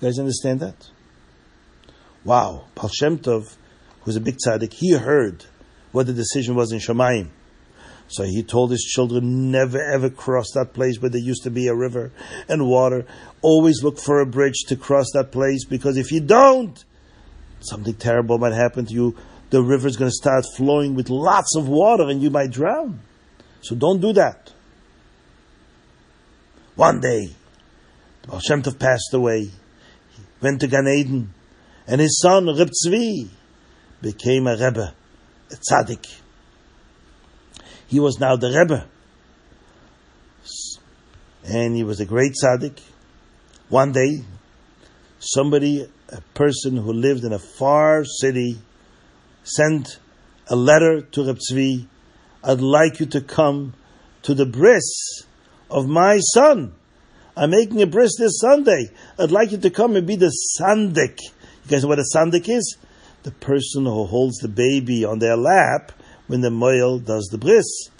You 0.00 0.08
guys 0.08 0.18
understand 0.18 0.60
that? 0.60 0.88
Wow. 2.24 2.66
Baal 2.74 2.88
Shem 2.88 3.18
Tov, 3.18 3.56
who's 4.02 4.16
a 4.16 4.20
big 4.20 4.36
tzaddik, 4.36 4.72
he 4.72 4.92
heard 4.92 5.44
what 5.92 6.06
the 6.06 6.12
decision 6.12 6.54
was 6.54 6.72
in 6.72 6.78
Shemaim. 6.78 7.28
So 8.10 8.24
he 8.24 8.42
told 8.42 8.72
his 8.72 8.82
children 8.82 9.52
never 9.52 9.80
ever 9.80 10.10
cross 10.10 10.50
that 10.54 10.72
place 10.74 11.00
where 11.00 11.10
there 11.10 11.20
used 11.20 11.44
to 11.44 11.50
be 11.50 11.68
a 11.68 11.74
river 11.74 12.10
and 12.48 12.66
water. 12.66 13.06
Always 13.40 13.84
look 13.84 13.98
for 13.98 14.20
a 14.20 14.26
bridge 14.26 14.64
to 14.66 14.76
cross 14.76 15.06
that 15.14 15.30
place 15.30 15.64
because 15.64 15.96
if 15.96 16.10
you 16.10 16.20
don't, 16.20 16.84
something 17.60 17.94
terrible 17.94 18.38
might 18.38 18.52
happen 18.52 18.84
to 18.86 18.92
you. 18.92 19.16
The 19.50 19.62
river 19.62 19.86
is 19.86 19.96
going 19.96 20.10
to 20.10 20.14
start 20.14 20.44
flowing 20.56 20.96
with 20.96 21.08
lots 21.08 21.54
of 21.56 21.68
water 21.68 22.08
and 22.08 22.20
you 22.20 22.30
might 22.30 22.50
drown. 22.50 23.00
So 23.62 23.76
don't 23.76 24.00
do 24.00 24.12
that. 24.14 24.52
One 26.74 27.00
day, 27.00 27.30
Baal 28.26 28.40
Shem 28.40 28.62
Tov 28.62 28.78
passed 28.78 29.12
away. 29.12 29.42
He 29.42 30.22
went 30.40 30.60
to 30.60 30.66
Gan 30.66 30.88
Eden, 30.88 31.34
and 31.86 32.00
his 32.00 32.18
son 32.20 32.46
Reb 32.46 32.70
Tzvi 32.70 33.28
became 34.00 34.46
a 34.46 34.56
Rebbe, 34.56 34.94
a 35.50 35.54
tzaddik. 35.54 36.20
He 37.90 37.98
was 37.98 38.20
now 38.20 38.36
the 38.36 38.56
Rebbe. 38.56 38.86
And 41.44 41.74
he 41.74 41.82
was 41.82 41.98
a 41.98 42.06
great 42.06 42.34
tzaddik. 42.40 42.80
One 43.68 43.90
day, 43.90 44.22
somebody, 45.18 45.90
a 46.08 46.20
person 46.34 46.76
who 46.76 46.92
lived 46.92 47.24
in 47.24 47.32
a 47.32 47.40
far 47.40 48.04
city, 48.04 48.60
sent 49.42 49.98
a 50.46 50.54
letter 50.54 51.00
to 51.00 51.26
Reb 51.26 51.38
Tzvi. 51.38 51.88
I'd 52.44 52.60
like 52.60 53.00
you 53.00 53.06
to 53.06 53.20
come 53.20 53.74
to 54.22 54.34
the 54.34 54.46
bris 54.46 55.24
of 55.68 55.88
my 55.88 56.20
son. 56.32 56.72
I'm 57.36 57.50
making 57.50 57.82
a 57.82 57.88
bris 57.88 58.12
this 58.16 58.38
Sunday. 58.38 58.92
I'd 59.18 59.32
like 59.32 59.50
you 59.50 59.58
to 59.58 59.70
come 59.70 59.96
and 59.96 60.06
be 60.06 60.14
the 60.14 60.32
sandik. 60.60 61.18
You 61.64 61.70
guys 61.70 61.82
know 61.82 61.88
what 61.88 61.98
a 61.98 62.04
sandik 62.14 62.48
is? 62.48 62.76
The 63.24 63.32
person 63.32 63.84
who 63.84 64.04
holds 64.04 64.38
the 64.38 64.48
baby 64.48 65.04
on 65.04 65.18
their 65.18 65.36
lap 65.36 65.90
when 66.30 66.42
the 66.42 66.50
moil 66.50 67.00
does 67.00 67.28
the 67.32 67.38
bris. 67.38 67.90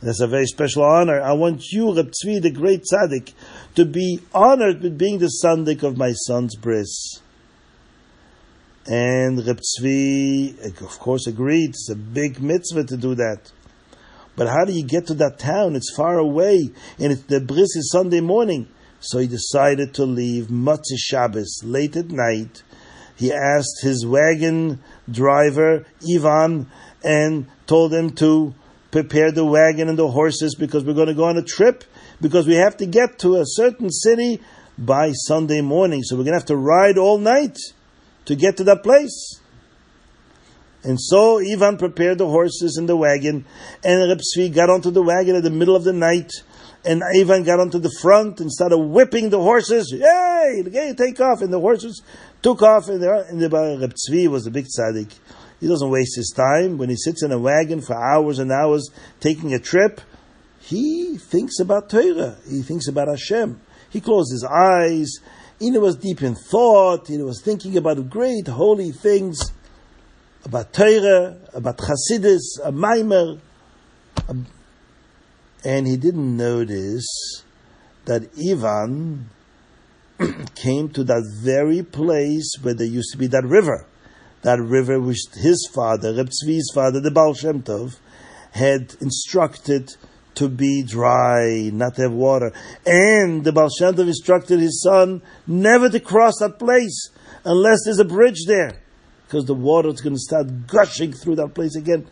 And 0.00 0.08
that's 0.08 0.18
a 0.18 0.26
very 0.26 0.46
special 0.46 0.82
honor. 0.82 1.20
I 1.22 1.34
want 1.34 1.62
you, 1.70 1.94
Reb 1.94 2.10
Tzvi, 2.10 2.42
the 2.42 2.50
great 2.50 2.82
tzaddik, 2.82 3.32
to 3.76 3.84
be 3.84 4.18
honored 4.34 4.82
with 4.82 4.98
being 4.98 5.20
the 5.20 5.30
sandik 5.44 5.84
of 5.84 5.96
my 5.96 6.10
son's 6.12 6.56
bris. 6.56 7.22
And 8.86 9.46
Reb 9.46 9.60
Tzvi, 9.60 10.82
of 10.82 10.98
course, 10.98 11.28
agreed. 11.28 11.70
It's 11.70 11.88
a 11.88 11.94
big 11.94 12.42
mitzvah 12.42 12.86
to 12.86 12.96
do 12.96 13.14
that. 13.14 13.52
But 14.34 14.48
how 14.48 14.64
do 14.64 14.72
you 14.72 14.84
get 14.84 15.06
to 15.06 15.14
that 15.14 15.38
town? 15.38 15.76
It's 15.76 15.94
far 15.96 16.18
away, 16.18 16.70
and 16.98 17.12
it's, 17.12 17.22
the 17.22 17.40
bris 17.40 17.76
is 17.76 17.92
Sunday 17.92 18.20
morning. 18.20 18.66
So 18.98 19.20
he 19.20 19.28
decided 19.28 19.94
to 19.94 20.04
leave 20.04 20.46
Motzei 20.46 20.98
Shabbos 20.98 21.60
late 21.62 21.96
at 21.96 22.10
night. 22.10 22.64
He 23.14 23.32
asked 23.32 23.82
his 23.82 24.04
wagon 24.04 24.80
driver, 25.08 25.86
Ivan, 26.12 26.66
and 27.04 27.46
told 27.66 27.92
him 27.92 28.10
to 28.10 28.54
prepare 28.90 29.30
the 29.30 29.44
wagon 29.44 29.88
and 29.88 29.98
the 29.98 30.08
horses 30.10 30.54
because 30.54 30.84
we're 30.84 30.94
going 30.94 31.08
to 31.08 31.14
go 31.14 31.24
on 31.24 31.36
a 31.36 31.42
trip 31.42 31.84
because 32.20 32.46
we 32.46 32.54
have 32.54 32.76
to 32.78 32.86
get 32.86 33.18
to 33.18 33.36
a 33.36 33.44
certain 33.44 33.90
city 33.90 34.40
by 34.78 35.12
Sunday 35.12 35.60
morning. 35.60 36.02
So 36.02 36.16
we're 36.16 36.24
going 36.24 36.32
to 36.32 36.38
have 36.38 36.46
to 36.46 36.56
ride 36.56 36.98
all 36.98 37.18
night 37.18 37.58
to 38.26 38.36
get 38.36 38.56
to 38.58 38.64
that 38.64 38.82
place. 38.82 39.40
And 40.82 41.00
so 41.00 41.40
Ivan 41.40 41.78
prepared 41.78 42.18
the 42.18 42.28
horses 42.28 42.76
and 42.76 42.88
the 42.88 42.96
wagon, 42.96 43.44
and 43.82 44.08
Reb 44.08 44.20
Tzvi 44.20 44.54
got 44.54 44.70
onto 44.70 44.92
the 44.92 45.02
wagon 45.02 45.34
in 45.34 45.42
the 45.42 45.50
middle 45.50 45.74
of 45.74 45.82
the 45.82 45.92
night, 45.92 46.30
and 46.84 47.02
Ivan 47.02 47.42
got 47.42 47.58
onto 47.58 47.80
the 47.80 47.90
front 48.00 48.40
and 48.40 48.52
started 48.52 48.78
whipping 48.78 49.30
the 49.30 49.40
horses. 49.40 49.92
Yay! 49.92 50.94
Take 50.96 51.20
off! 51.20 51.42
And 51.42 51.52
the 51.52 51.58
horses 51.58 52.02
took 52.40 52.62
off, 52.62 52.88
and, 52.88 53.02
and 53.02 53.40
the, 53.40 53.48
Reb 53.80 53.94
Tzvi 53.94 54.28
was 54.28 54.46
a 54.46 54.50
big 54.52 54.66
tzaddik. 54.66 55.12
He 55.60 55.68
doesn't 55.68 55.90
waste 55.90 56.16
his 56.16 56.32
time. 56.36 56.78
When 56.78 56.90
he 56.90 56.96
sits 56.96 57.22
in 57.22 57.32
a 57.32 57.38
wagon 57.38 57.80
for 57.80 57.94
hours 57.94 58.38
and 58.38 58.52
hours 58.52 58.90
taking 59.20 59.54
a 59.54 59.58
trip, 59.58 60.00
he 60.60 61.16
thinks 61.18 61.60
about 61.60 61.88
Torah. 61.88 62.36
He 62.48 62.62
thinks 62.62 62.88
about 62.88 63.08
Hashem. 63.08 63.60
He 63.88 64.00
closed 64.00 64.32
his 64.32 64.44
eyes 64.44 65.20
Ina 65.60 65.80
was 65.80 65.96
deep 65.96 66.22
in 66.22 66.34
thought. 66.34 67.08
He 67.08 67.16
was 67.22 67.40
thinking 67.40 67.76
about 67.76 68.10
great 68.10 68.46
holy 68.46 68.92
things, 68.92 69.40
about 70.44 70.72
Torah, 70.72 71.36
about 71.54 71.78
Chassidus, 71.78 72.58
a 72.62 72.70
Maimer. 72.70 73.40
Um, 74.28 74.46
and 75.64 75.86
he 75.86 75.96
didn't 75.96 76.36
notice 76.36 77.06
that 78.04 78.28
Ivan 78.38 79.30
came 80.54 80.90
to 80.90 81.04
that 81.04 81.24
very 81.42 81.82
place 81.82 82.52
where 82.60 82.74
there 82.74 82.86
used 82.86 83.12
to 83.12 83.18
be 83.18 83.26
that 83.28 83.44
river. 83.44 83.86
That 84.46 84.60
river 84.60 85.00
which 85.00 85.24
his 85.34 85.68
father, 85.74 86.14
Reb 86.14 86.28
Tzvi's 86.28 86.70
father, 86.72 87.00
the 87.00 87.10
Baal 87.10 87.34
Shem 87.34 87.64
Tov, 87.64 87.96
had 88.52 88.94
instructed 89.00 89.96
to 90.36 90.48
be 90.48 90.84
dry, 90.84 91.68
not 91.72 91.96
to 91.96 92.02
have 92.02 92.12
water. 92.12 92.52
And 92.86 93.42
the 93.42 93.50
Baal 93.50 93.68
Shem 93.76 93.94
Tov 93.94 94.06
instructed 94.06 94.60
his 94.60 94.80
son 94.84 95.20
never 95.48 95.90
to 95.90 95.98
cross 95.98 96.34
that 96.38 96.60
place 96.60 97.10
unless 97.44 97.78
there's 97.84 97.98
a 97.98 98.04
bridge 98.04 98.44
there, 98.46 98.80
because 99.26 99.46
the 99.46 99.54
water 99.54 99.88
is 99.88 100.00
going 100.00 100.14
to 100.14 100.20
start 100.20 100.68
gushing 100.68 101.12
through 101.12 101.34
that 101.34 101.52
place 101.52 101.74
again. 101.74 102.06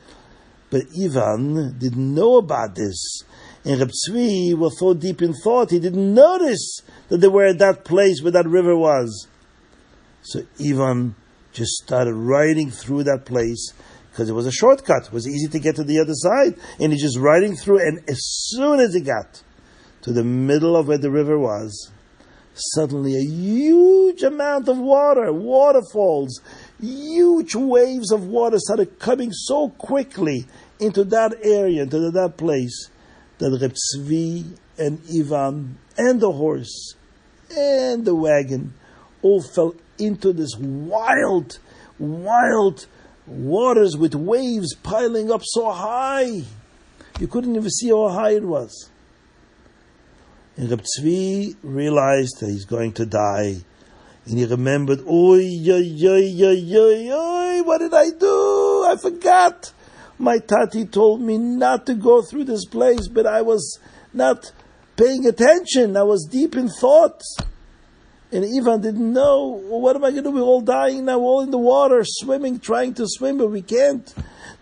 But 0.71 0.87
Ivan 1.01 1.79
didn't 1.79 2.15
know 2.15 2.39
about 2.39 2.75
this. 2.75 3.23
And 3.65 3.79
Reb 3.79 3.93
Tzvi 3.93 4.59
was 4.59 4.77
so 4.81 4.93
deep 4.93 5.23
in 5.23 5.35
thought, 5.35 5.71
he 5.71 5.79
didn't 5.79 6.13
notice 6.13 6.81
that 7.11 7.19
they 7.19 7.29
were 7.29 7.47
at 7.47 7.59
that 7.59 7.85
place 7.85 8.23
where 8.23 8.33
that 8.33 8.49
river 8.49 8.77
was. 8.77 9.29
So 10.23 10.43
Ivan 10.59 11.15
just 11.55 11.73
started 11.85 12.15
riding 12.15 12.71
through 12.71 13.05
that 13.05 13.25
place 13.25 13.73
because 14.11 14.29
it 14.29 14.35
was 14.35 14.47
a 14.47 14.53
shortcut. 14.53 15.07
It 15.07 15.13
was 15.13 15.27
easy 15.27 15.49
to 15.49 15.59
get 15.59 15.77
to 15.77 15.85
the 15.85 15.99
other 15.99 16.13
side. 16.15 16.55
And 16.79 16.93
he's 16.93 17.03
just 17.03 17.19
riding 17.19 17.57
through, 17.57 17.81
and 17.81 17.99
as 18.09 18.21
soon 18.23 18.81
as 18.81 18.95
he 18.95 19.01
got 19.01 19.43
to 20.03 20.13
the 20.13 20.23
middle 20.23 20.77
of 20.77 20.89
where 20.89 20.99
the 20.99 21.11
river 21.11 21.39
was, 21.39 21.91
suddenly 22.55 23.17
a 23.17 23.25
huge 23.25 24.23
amount 24.23 24.69
of 24.69 24.79
water, 24.79 25.33
waterfalls, 25.33 26.41
huge 26.81 27.55
waves 27.55 28.13
of 28.13 28.27
water 28.27 28.59
started 28.59 28.99
coming 28.99 29.33
so 29.33 29.71
quickly 29.71 30.47
into 30.79 31.05
that 31.05 31.35
area, 31.43 31.83
into 31.83 32.11
that 32.11 32.37
place, 32.37 32.91
that 33.39 33.59
Reb 33.61 33.75
Tzvi 33.75 34.57
and 34.79 35.01
Ivan 35.13 35.79
and 35.97 36.21
the 36.21 36.33
horse 36.33 36.95
and 37.57 38.05
the 38.05 38.15
wagon 38.15 38.75
all 39.23 39.43
fell 39.43 39.75
into 39.99 40.33
this 40.33 40.57
wild, 40.57 41.59
wild 41.99 42.87
waters 43.27 43.97
with 43.97 44.15
waves 44.15 44.75
piling 44.83 45.31
up 45.31 45.43
so 45.45 45.71
high. 45.71 46.43
You 47.19 47.29
couldn't 47.29 47.57
even 47.57 47.71
see 47.71 47.89
how 47.89 48.09
high 48.09 48.33
it 48.33 48.45
was. 48.45 48.91
And 50.57 50.71
Reb 50.71 50.83
Tzvi 50.83 51.57
realized 51.63 52.41
that 52.41 52.51
he's 52.51 52.65
going 52.65 52.93
to 52.95 53.07
die. 53.07 53.57
And 54.27 54.39
he 54.39 54.45
remembered, 54.45 55.01
oi, 55.01 55.43
oi, 55.69 55.99
oi, 56.03 56.45
oi, 56.45 57.13
oi, 57.13 57.63
what 57.63 57.79
did 57.79 57.93
I 57.93 58.11
do? 58.11 58.85
I 58.87 58.97
forgot. 59.01 59.73
My 60.19 60.39
tati 60.39 60.87
told 60.87 61.21
me 61.21 61.39
not 61.39 61.87
to 61.87 61.95
go 61.95 62.23
through 62.23 62.45
this 62.45 62.65
place, 62.65 63.09
but 63.09 63.27
I 63.27 63.43
was 63.43 63.79
not 64.13 64.53
paying 64.97 65.27
attention. 65.27 65.97
I 65.97 66.05
was 66.05 66.25
deep 66.31 66.57
in 66.57 66.69
thought. 66.69 67.21
And 68.35 68.45
Ivan 68.45 68.81
didn't 68.81 69.13
know, 69.13 69.63
well, 69.65 69.81
what 69.81 69.95
am 69.95 70.03
I 70.03 70.11
going 70.11 70.25
to 70.25 70.31
do? 70.31 70.35
We're 70.35 70.43
all 70.43 70.61
dying 70.61 71.05
now, 71.05 71.21
all 71.21 71.43
in 71.43 71.53
the 71.53 71.59
water, 71.59 72.03
swimming, 72.05 72.59
trying 72.59 72.93
to 72.95 73.05
swim, 73.07 73.39
but 73.39 73.47
we 73.47 73.63
can't. 73.63 74.13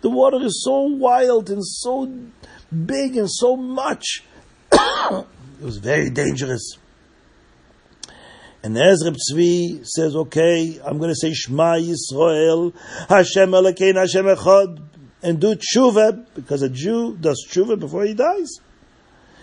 The 0.02 0.10
water 0.10 0.36
is 0.44 0.62
so 0.62 0.82
wild 0.82 1.48
and 1.48 1.64
so 1.64 2.04
big 2.84 3.16
and 3.16 3.30
so 3.30 3.56
much. 3.56 4.24
it 4.72 5.24
was 5.62 5.78
very 5.78 6.10
dangerous. 6.10 6.76
And 8.62 8.76
as 8.76 9.02
Tzvi 9.02 9.86
says, 9.86 10.14
okay, 10.16 10.78
I'm 10.84 10.98
going 10.98 11.08
to 11.08 11.16
say 11.16 11.32
Shema 11.32 11.76
Yisrael, 11.76 12.74
Hashem 13.08 13.52
Elokein, 13.52 13.94
Hashem 13.94 14.26
Echad, 14.26 14.82
and 15.22 15.40
do 15.40 15.54
tshuva, 15.54 16.26
because 16.34 16.60
a 16.60 16.68
Jew 16.68 17.16
does 17.18 17.46
tshuva 17.50 17.80
before 17.80 18.04
he 18.04 18.12
dies. 18.12 18.50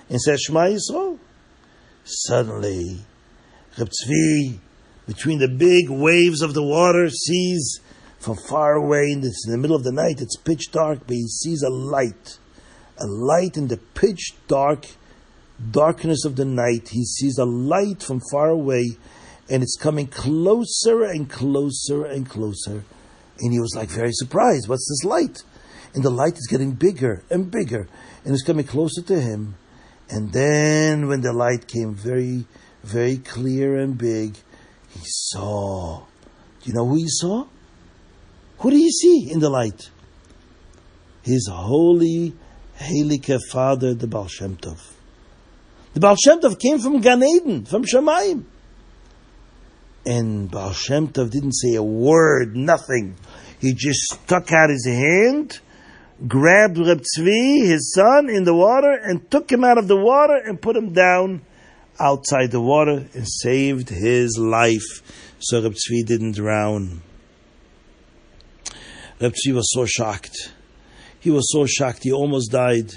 And 0.08 0.22
says 0.22 0.42
Shema 0.42 0.68
Yisrael. 0.68 1.18
Suddenly, 2.04 3.00
Between 3.80 5.40
the 5.40 5.48
big 5.48 5.90
waves 5.90 6.42
of 6.42 6.54
the 6.54 6.64
water, 6.64 7.10
sees 7.10 7.80
from 8.20 8.36
far 8.50 8.74
away, 8.74 9.12
in, 9.12 9.22
this, 9.22 9.46
in 9.46 9.52
the 9.52 9.58
middle 9.58 9.76
of 9.76 9.84
the 9.84 9.92
night, 9.92 10.22
it's 10.22 10.36
pitch 10.38 10.72
dark, 10.72 11.00
but 11.08 11.16
he 11.16 11.28
sees 11.28 11.64
a 11.64 11.70
light. 11.70 12.38
A 12.98 13.08
light 13.08 13.56
in 13.56 13.68
the 13.68 13.78
pitch 13.78 14.34
dark 14.48 14.86
darkness 15.72 16.26
of 16.26 16.36
the 16.36 16.46
night. 16.46 16.90
He 16.90 17.06
sees 17.06 17.38
a 17.38 17.46
light 17.46 18.04
from 18.04 18.22
far 18.32 18.50
away, 18.50 18.98
and 19.50 19.64
it's 19.64 19.78
coming 19.78 20.08
closer 20.08 21.04
and 21.04 21.30
closer 21.30 22.06
and 22.06 22.30
closer. 22.30 22.84
And 23.40 23.54
he 23.54 23.60
was 23.60 23.74
like 23.76 23.90
very 23.90 24.12
surprised. 24.12 24.68
What's 24.68 24.88
this 24.90 25.10
light? 25.10 25.44
And 25.94 26.04
the 26.04 26.10
light 26.10 26.34
is 26.34 26.48
getting 26.48 26.74
bigger 26.74 27.24
and 27.30 27.50
bigger, 27.50 27.88
and 28.24 28.34
it's 28.34 28.44
coming 28.44 28.66
closer 28.66 29.02
to 29.02 29.20
him. 29.20 29.56
And 30.10 30.34
then, 30.34 31.08
when 31.08 31.22
the 31.22 31.34
light 31.34 31.68
came 31.68 31.96
very 31.96 32.46
very 32.90 33.18
clear 33.18 33.78
and 33.78 33.98
big, 33.98 34.36
he 34.90 35.02
saw. 35.04 36.04
Do 36.62 36.70
you 36.70 36.74
know 36.74 36.86
who 36.86 36.96
he 36.96 37.08
saw? 37.08 37.46
Who 38.60 38.72
do 38.72 38.78
you 38.78 38.92
see 38.92 39.30
in 39.32 39.40
the 39.40 39.50
light? 39.50 39.90
His 41.22 41.48
holy, 41.52 42.34
Helike 42.78 43.40
father, 43.52 43.94
the 43.94 44.08
Baal 44.08 44.28
Shem 44.28 44.58
Tov. 44.58 44.80
The 45.94 46.00
Baal 46.00 46.16
Shem 46.16 46.42
Tov 46.42 46.60
came 46.60 46.80
from 46.80 47.00
Gan 47.02 47.24
Eden, 47.24 47.66
from 47.66 47.84
Shemaim. 47.84 48.46
And 50.06 50.50
Baal 50.50 50.74
Shem 50.74 51.10
Tov 51.10 51.30
didn't 51.30 51.54
say 51.54 51.76
a 51.76 51.84
word, 51.84 52.56
nothing. 52.56 53.16
He 53.60 53.74
just 53.74 54.00
stuck 54.02 54.52
out 54.52 54.70
his 54.70 54.86
hand, 54.86 55.60
grabbed 56.28 56.78
Reb 56.78 57.02
Tzvi, 57.02 57.66
his 57.66 57.94
son, 57.94 58.30
in 58.30 58.44
the 58.44 58.56
water, 58.56 58.92
and 58.92 59.30
took 59.30 59.52
him 59.52 59.64
out 59.64 59.78
of 59.78 59.88
the 59.88 59.98
water 59.98 60.36
and 60.36 60.62
put 60.62 60.76
him 60.76 60.94
down 60.94 61.42
outside 62.00 62.52
the 62.52 62.62
water 62.62 63.06
and 63.14 63.28
saved 63.28 63.90
his 63.90 64.38
life 64.38 65.02
so 65.40 65.62
Reb 65.62 65.74
Tzvi 65.74 66.06
didn't 66.06 66.34
drown. 66.34 67.02
Reb 69.22 69.34
Tzvi 69.34 69.54
was 69.54 69.72
so 69.74 69.86
shocked. 69.86 70.54
He 71.20 71.32
was 71.32 71.52
so 71.52 71.66
shocked, 71.66 72.04
he 72.04 72.12
almost 72.12 72.52
died. 72.52 72.94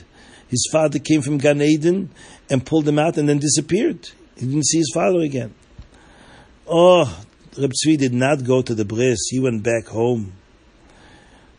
His 0.48 0.68
father 0.70 0.98
came 0.98 1.22
from 1.22 1.38
Gan 1.38 1.62
Eden 1.62 2.10
and 2.50 2.66
pulled 2.66 2.86
him 2.86 2.98
out 2.98 3.16
and 3.16 3.28
then 3.28 3.38
disappeared. 3.38 4.10
He 4.36 4.46
didn't 4.46 4.66
see 4.66 4.78
his 4.78 4.90
father 4.92 5.20
again. 5.20 5.54
Oh, 6.66 7.24
Reb 7.56 7.70
Tzvi 7.70 7.96
did 7.96 8.12
not 8.12 8.44
go 8.44 8.60
to 8.60 8.74
the 8.74 8.84
bris. 8.84 9.28
He 9.30 9.38
went 9.38 9.62
back 9.62 9.86
home. 9.86 10.34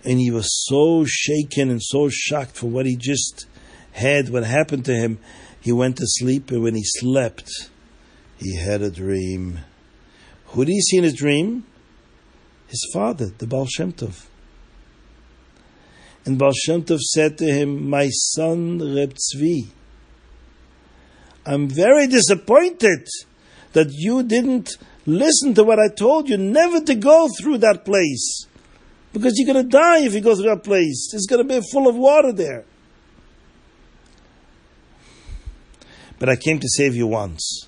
And 0.05 0.19
he 0.19 0.31
was 0.31 0.65
so 0.67 1.05
shaken 1.05 1.69
and 1.69 1.81
so 1.81 2.09
shocked 2.09 2.57
for 2.57 2.67
what 2.67 2.85
he 2.85 2.97
just 2.97 3.45
had, 3.93 4.29
what 4.29 4.43
happened 4.43 4.85
to 4.85 4.93
him. 4.93 5.17
He 5.63 5.71
went 5.71 5.95
to 5.97 6.03
sleep, 6.05 6.51
and 6.51 6.61
when 6.61 6.75
he 6.75 6.83
slept, 6.83 7.49
he 8.37 8.57
had 8.57 8.81
a 8.81 8.91
dream. 8.91 9.59
Who 10.47 10.65
did 10.65 10.73
he 10.73 10.81
see 10.81 10.97
in 10.97 11.05
his 11.05 11.13
dream? 11.13 11.65
His 12.67 12.85
father, 12.91 13.27
the 13.27 13.47
Baal 13.47 13.65
Shem 13.65 13.93
Tov. 13.93 14.25
And 16.25 16.37
Baal 16.37 16.51
Shem 16.51 16.83
Tov 16.83 16.99
said 16.99 17.37
to 17.37 17.45
him, 17.45 17.89
My 17.89 18.09
son 18.09 18.79
Reb 18.93 19.13
Tzvi, 19.13 19.67
I'm 21.45 21.69
very 21.69 22.07
disappointed 22.07 23.07
that 23.71 23.87
you 23.89 24.21
didn't 24.21 24.77
listen 25.05 25.53
to 25.53 25.63
what 25.63 25.79
I 25.79 25.87
told 25.87 26.27
you, 26.27 26.35
never 26.35 26.81
to 26.81 26.95
go 26.95 27.29
through 27.39 27.59
that 27.59 27.85
place. 27.85 28.47
Because 29.13 29.33
you're 29.37 29.53
going 29.53 29.63
to 29.63 29.69
die 29.69 30.01
if 30.01 30.13
you 30.13 30.19
go 30.19 30.35
through 30.35 30.49
that 30.49 30.65
place. 30.65 31.09
It's 31.13 31.27
going 31.27 31.47
to 31.47 31.61
be 31.61 31.65
full 31.71 31.87
of 31.87 31.95
water 31.95 32.33
there. 32.33 32.65
But 36.23 36.29
I 36.29 36.37
came 36.37 36.57
to 36.57 36.69
save 36.69 36.95
you 36.95 37.05
once. 37.05 37.67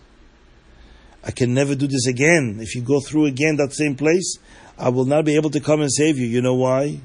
I 1.25 1.31
can 1.31 1.53
never 1.53 1.75
do 1.75 1.87
this 1.87 2.07
again. 2.07 2.59
If 2.61 2.73
you 2.73 2.81
go 2.81 3.01
through 3.01 3.25
again 3.25 3.57
that 3.57 3.73
same 3.73 3.95
place, 3.95 4.37
I 4.77 4.87
will 4.87 5.03
not 5.03 5.25
be 5.25 5.35
able 5.35 5.49
to 5.49 5.59
come 5.59 5.81
and 5.81 5.91
save 5.91 6.17
you. 6.17 6.25
You 6.25 6.41
know 6.41 6.55
why? 6.55 7.01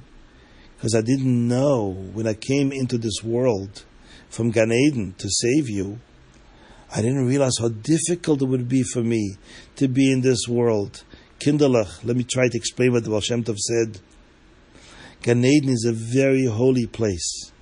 Because 0.77 0.95
I 0.95 1.01
didn't 1.01 1.49
know 1.49 1.89
when 2.13 2.29
I 2.29 2.35
came 2.35 2.71
into 2.71 2.99
this 2.99 3.25
world 3.25 3.85
from 4.29 4.53
Gan 4.53 4.71
Eden 4.71 5.17
to 5.19 5.29
save 5.29 5.69
you 5.69 5.99
I 6.93 7.03
didn't 7.03 7.27
realize 7.27 7.59
how 7.61 7.69
difficult 7.69 8.43
it 8.43 8.47
would 8.47 8.69
be 8.69 8.83
for 8.83 9.03
me 9.03 9.37
to 9.75 9.87
be 9.87 10.13
in 10.13 10.21
this 10.21 10.49
world. 10.49 11.05
Kinderlach, 11.39 12.05
let 12.05 12.17
me 12.17 12.25
try 12.25 12.49
to 12.49 12.57
explain 12.57 12.93
what 12.93 13.05
the 13.05 13.11
Baal 13.11 13.21
Shem 13.21 13.45
Tov 13.45 13.59
said. 13.59 14.01
Gan 15.23 15.45
Eden 15.45 15.71
is 15.71 15.85
a 15.85 15.93
very 15.93 16.47
holy 16.47 16.87
place. 16.87 17.53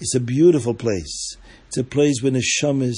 It's 0.00 0.14
a 0.14 0.20
beautiful 0.20 0.74
place. 0.74 1.36
It's 1.68 1.78
a 1.78 1.84
place 1.84 2.22
where 2.22 2.32
neshamas 2.32 2.96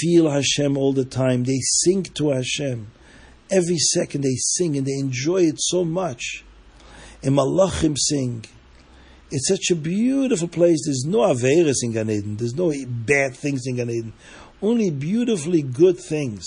feel 0.00 0.30
Hashem 0.30 0.76
all 0.76 0.92
the 0.92 1.04
time. 1.04 1.44
They 1.44 1.58
sing 1.60 2.04
to 2.04 2.30
Hashem. 2.30 2.90
Every 3.50 3.78
second 3.78 4.22
they 4.22 4.36
sing 4.36 4.76
and 4.76 4.86
they 4.86 4.98
enjoy 4.98 5.42
it 5.42 5.56
so 5.58 5.84
much. 5.84 6.44
And 7.22 7.36
Malachim 7.36 7.96
sing. 7.98 8.44
It's 9.30 9.48
such 9.48 9.70
a 9.70 9.76
beautiful 9.76 10.48
place. 10.48 10.84
There's 10.84 11.04
no 11.06 11.20
Averis 11.20 11.82
in 11.82 11.92
Gan 11.92 12.10
Eden. 12.10 12.36
There's 12.36 12.54
no 12.54 12.72
bad 12.86 13.34
things 13.34 13.66
in 13.66 13.76
Gan 13.76 13.90
Eden 13.90 14.12
only 14.64 14.90
beautifully 14.90 15.62
good 15.62 15.98
things. 15.98 16.46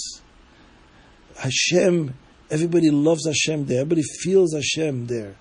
Hashem, 1.37 2.15
everybody 2.49 2.89
loves 2.89 3.25
Hashem 3.25 3.65
there. 3.65 3.81
Everybody 3.81 4.03
feels 4.21 4.53
Hashem 4.53 5.07
there. 5.07 5.35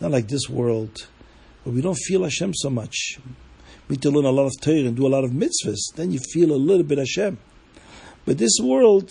Not 0.00 0.10
like 0.10 0.28
this 0.28 0.48
world, 0.48 1.06
where 1.62 1.74
we 1.74 1.82
don't 1.82 1.94
feel 1.94 2.22
Hashem 2.22 2.54
so 2.54 2.70
much. 2.70 3.18
Need 3.92 4.00
to 4.00 4.10
learn 4.10 4.24
a 4.24 4.30
lot 4.30 4.46
of 4.46 4.58
Torah 4.58 4.86
and 4.86 4.96
do 4.96 5.06
a 5.06 5.12
lot 5.12 5.22
of 5.22 5.32
mitzvahs. 5.32 5.94
Then 5.96 6.12
you 6.12 6.18
feel 6.18 6.50
a 6.50 6.56
little 6.56 6.82
bit 6.82 6.96
Hashem. 6.96 7.36
But 8.24 8.38
this 8.38 8.58
world, 8.58 9.10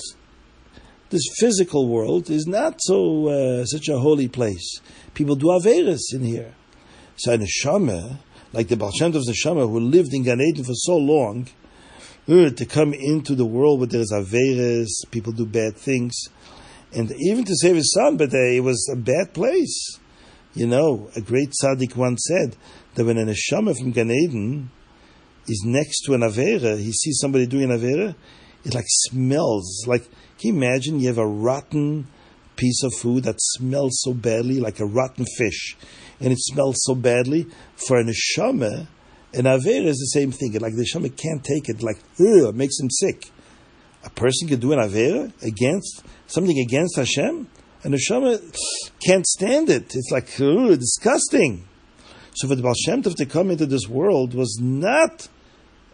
this 1.12 1.22
physical 1.38 1.88
world, 1.88 2.32
is 2.32 2.48
not 2.48 2.80
so 2.80 3.28
uh, 3.28 3.66
such 3.66 3.90
a 3.90 4.00
holy 4.00 4.28
place. 4.28 4.82
People 5.14 5.36
do 5.36 5.50
averis 5.50 6.00
in 6.14 6.24
here. 6.24 6.56
So 7.16 7.32
a 7.32 7.38
neshama, 7.38 8.18
like 8.54 8.70
the 8.70 8.76
Baal 8.76 8.92
Tov's 8.92 9.30
neshama, 9.30 9.70
who 9.70 9.80
lived 9.80 10.16
in 10.16 10.24
Gan 10.24 10.42
Eden 10.42 10.64
for 10.64 10.74
so 10.74 10.98
long, 10.98 11.48
to 12.26 12.66
come 12.68 12.96
into 12.96 13.36
the 13.36 13.46
world 13.46 13.82
where 13.82 13.88
there's 13.88 14.12
averes, 14.12 14.88
people 15.12 15.32
do 15.32 15.46
bad 15.46 15.78
things, 15.78 16.16
and 16.92 17.12
even 17.20 17.46
to 17.46 17.54
save 17.56 17.76
his 17.76 17.94
son, 17.94 18.18
but 18.18 18.34
uh, 18.34 18.38
it 18.38 18.64
was 18.64 18.90
a 18.92 18.98
bad 18.98 19.36
place. 19.36 20.00
You 20.56 20.66
know, 20.66 21.12
a 21.16 21.22
great 21.22 21.52
tzaddik 21.52 21.96
once 21.96 22.26
said 22.28 22.58
that 22.96 23.06
when 23.06 23.18
a 23.18 23.26
neshama 23.26 23.78
from 23.78 23.92
Gan 23.92 24.12
Eden 24.12 24.70
is 25.48 25.64
next 25.66 26.02
to 26.06 26.14
an 26.14 26.22
avera, 26.22 26.78
he 26.78 26.92
sees 26.92 27.20
somebody 27.20 27.48
doing 27.48 27.72
an 27.72 27.80
avera, 27.80 28.16
it 28.64 28.74
like 28.74 28.86
smells. 28.88 29.86
Like, 29.88 30.04
can 30.40 30.50
you 30.50 30.54
imagine 30.56 31.00
you 31.00 31.08
have 31.08 31.18
a 31.18 31.28
rotten 31.28 32.08
piece 32.56 32.84
of 32.84 32.94
food 32.94 33.24
that 33.24 33.36
smells 33.40 34.02
so 34.04 34.14
badly, 34.14 34.60
like 34.60 34.80
a 34.80 34.86
rotten 34.86 35.26
fish, 35.38 35.76
and 36.20 36.32
it 36.32 36.40
smells 36.40 36.78
so 36.82 36.96
badly? 36.96 37.48
For 37.76 38.00
a 38.00 38.04
neshama, 38.04 38.88
an 39.34 39.46
Avera 39.46 39.86
is 39.86 39.98
the 39.98 40.20
same 40.20 40.32
thing. 40.32 40.54
Like 40.54 40.74
the 40.76 40.84
neshama 40.84 41.16
can't 41.16 41.44
take 41.44 41.70
it, 41.70 41.82
like, 41.82 41.98
ugh, 42.20 42.54
makes 42.54 42.80
him 42.80 42.90
sick. 42.90 43.32
A 44.04 44.10
person 44.10 44.48
can 44.48 44.60
do 44.60 44.74
an 44.74 44.80
Avera 44.80 45.32
against, 45.44 46.04
something 46.28 46.60
against 46.60 46.98
Hashem, 46.98 47.48
and 47.84 47.94
the 47.94 47.98
neshama 47.98 48.40
can't 49.06 49.26
stand 49.26 49.70
it. 49.70 49.96
It's 49.96 50.12
like, 50.12 50.30
ugh, 50.40 50.78
disgusting. 50.78 51.68
So 52.34 52.48
for 52.48 52.56
the 52.56 52.64
Baal 52.64 52.74
Shem 52.74 53.04
Tov 53.04 53.16
to 53.16 53.26
come 53.26 53.52
into 53.52 53.66
this 53.66 53.88
world 53.88 54.34
was 54.34 54.58
not 54.62 55.28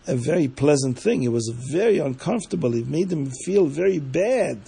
a 0.06 0.16
very 0.16 0.48
pleasant 0.48 0.98
thing. 0.98 1.24
It 1.24 1.32
was 1.32 1.52
very 1.72 1.98
uncomfortable. 1.98 2.74
It 2.74 2.88
made 2.88 3.12
him 3.12 3.30
feel 3.46 3.66
very 3.66 4.00
bad. 4.00 4.60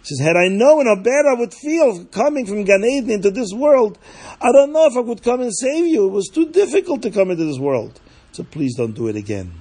He 0.00 0.16
says, 0.16 0.20
had 0.20 0.36
I 0.36 0.48
known 0.48 0.86
how 0.86 0.96
bad 0.96 1.24
I 1.30 1.38
would 1.38 1.54
feel 1.54 2.04
coming 2.06 2.44
from 2.44 2.64
Gan 2.64 2.84
Eden 2.84 3.10
into 3.10 3.30
this 3.30 3.52
world, 3.54 3.98
I 4.40 4.50
don't 4.50 4.72
know 4.72 4.86
if 4.86 4.96
I 4.96 5.02
could 5.04 5.22
come 5.22 5.40
and 5.40 5.54
save 5.54 5.86
you. 5.86 6.06
It 6.06 6.10
was 6.10 6.28
too 6.28 6.50
difficult 6.50 7.02
to 7.02 7.10
come 7.10 7.30
into 7.30 7.44
this 7.44 7.58
world. 7.58 8.00
So 8.32 8.42
please 8.42 8.76
don't 8.76 8.94
do 8.94 9.06
it 9.06 9.16
again. 9.16 9.52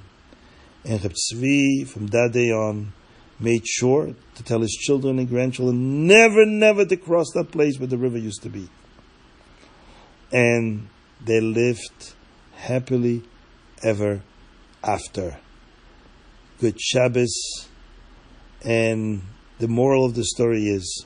And 0.84 1.02
Reb 1.04 1.14
Tzvi, 1.14 1.88
from 1.88 2.08
that 2.08 2.32
day 2.34 2.50
on, 2.52 2.94
made 3.40 3.68
sure 3.68 4.16
to 4.36 4.44
tell 4.44 4.62
his 4.62 4.72
children 4.72 5.20
and 5.20 5.30
grandchildren 5.30 6.08
never, 6.08 6.46
never 6.46 6.86
to 6.86 6.98
cross 6.98 7.28
that 7.36 7.52
place 7.52 7.78
where 7.80 7.88
the 7.88 7.98
river 7.98 8.18
used 8.18 8.42
to 8.44 8.50
be. 8.50 8.68
And 10.32 10.88
they 11.24 11.40
lived 11.40 12.14
happily 12.56 13.24
ever 13.84 14.22
after. 14.84 15.38
Good 16.60 16.80
Shabbos. 16.80 17.68
And 18.64 19.24
the 19.60 19.68
moral 19.68 20.06
of 20.06 20.16
the 20.16 20.24
story 20.24 20.66
is 20.66 21.06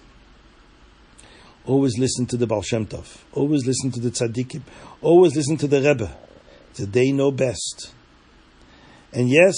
always 1.65 1.97
listen 1.97 2.25
to 2.27 2.37
the 2.37 2.47
Baal 2.47 2.61
Shem 2.61 2.85
Tov. 2.85 3.17
Always 3.33 3.65
listen 3.65 3.91
to 3.91 3.99
the 3.99 4.11
Tzaddikim. 4.11 4.61
Always 5.01 5.35
listen 5.35 5.57
to 5.57 5.67
the 5.67 5.81
Rebbe 5.81 6.15
that 6.75 6.91
they 6.91 7.11
know 7.11 7.31
best. 7.31 7.93
And 9.13 9.29
yes, 9.29 9.55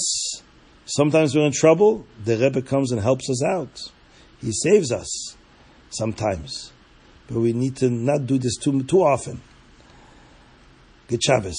sometimes 0.85 1.35
we're 1.35 1.47
in 1.47 1.51
trouble, 1.51 2.05
the 2.23 2.37
Rebbe 2.37 2.61
comes 2.61 2.91
and 2.91 3.01
helps 3.01 3.29
us 3.29 3.43
out. 3.43 3.81
He 4.39 4.51
saves 4.51 4.91
us 4.91 5.35
sometimes. 5.89 6.71
But 7.27 7.39
we 7.39 7.53
need 7.53 7.75
to 7.77 7.89
not 7.89 8.25
do 8.25 8.37
this 8.37 8.55
too, 8.57 8.83
too 8.83 9.01
often. 9.01 9.41
Good 11.07 11.23
Shabbos. 11.23 11.57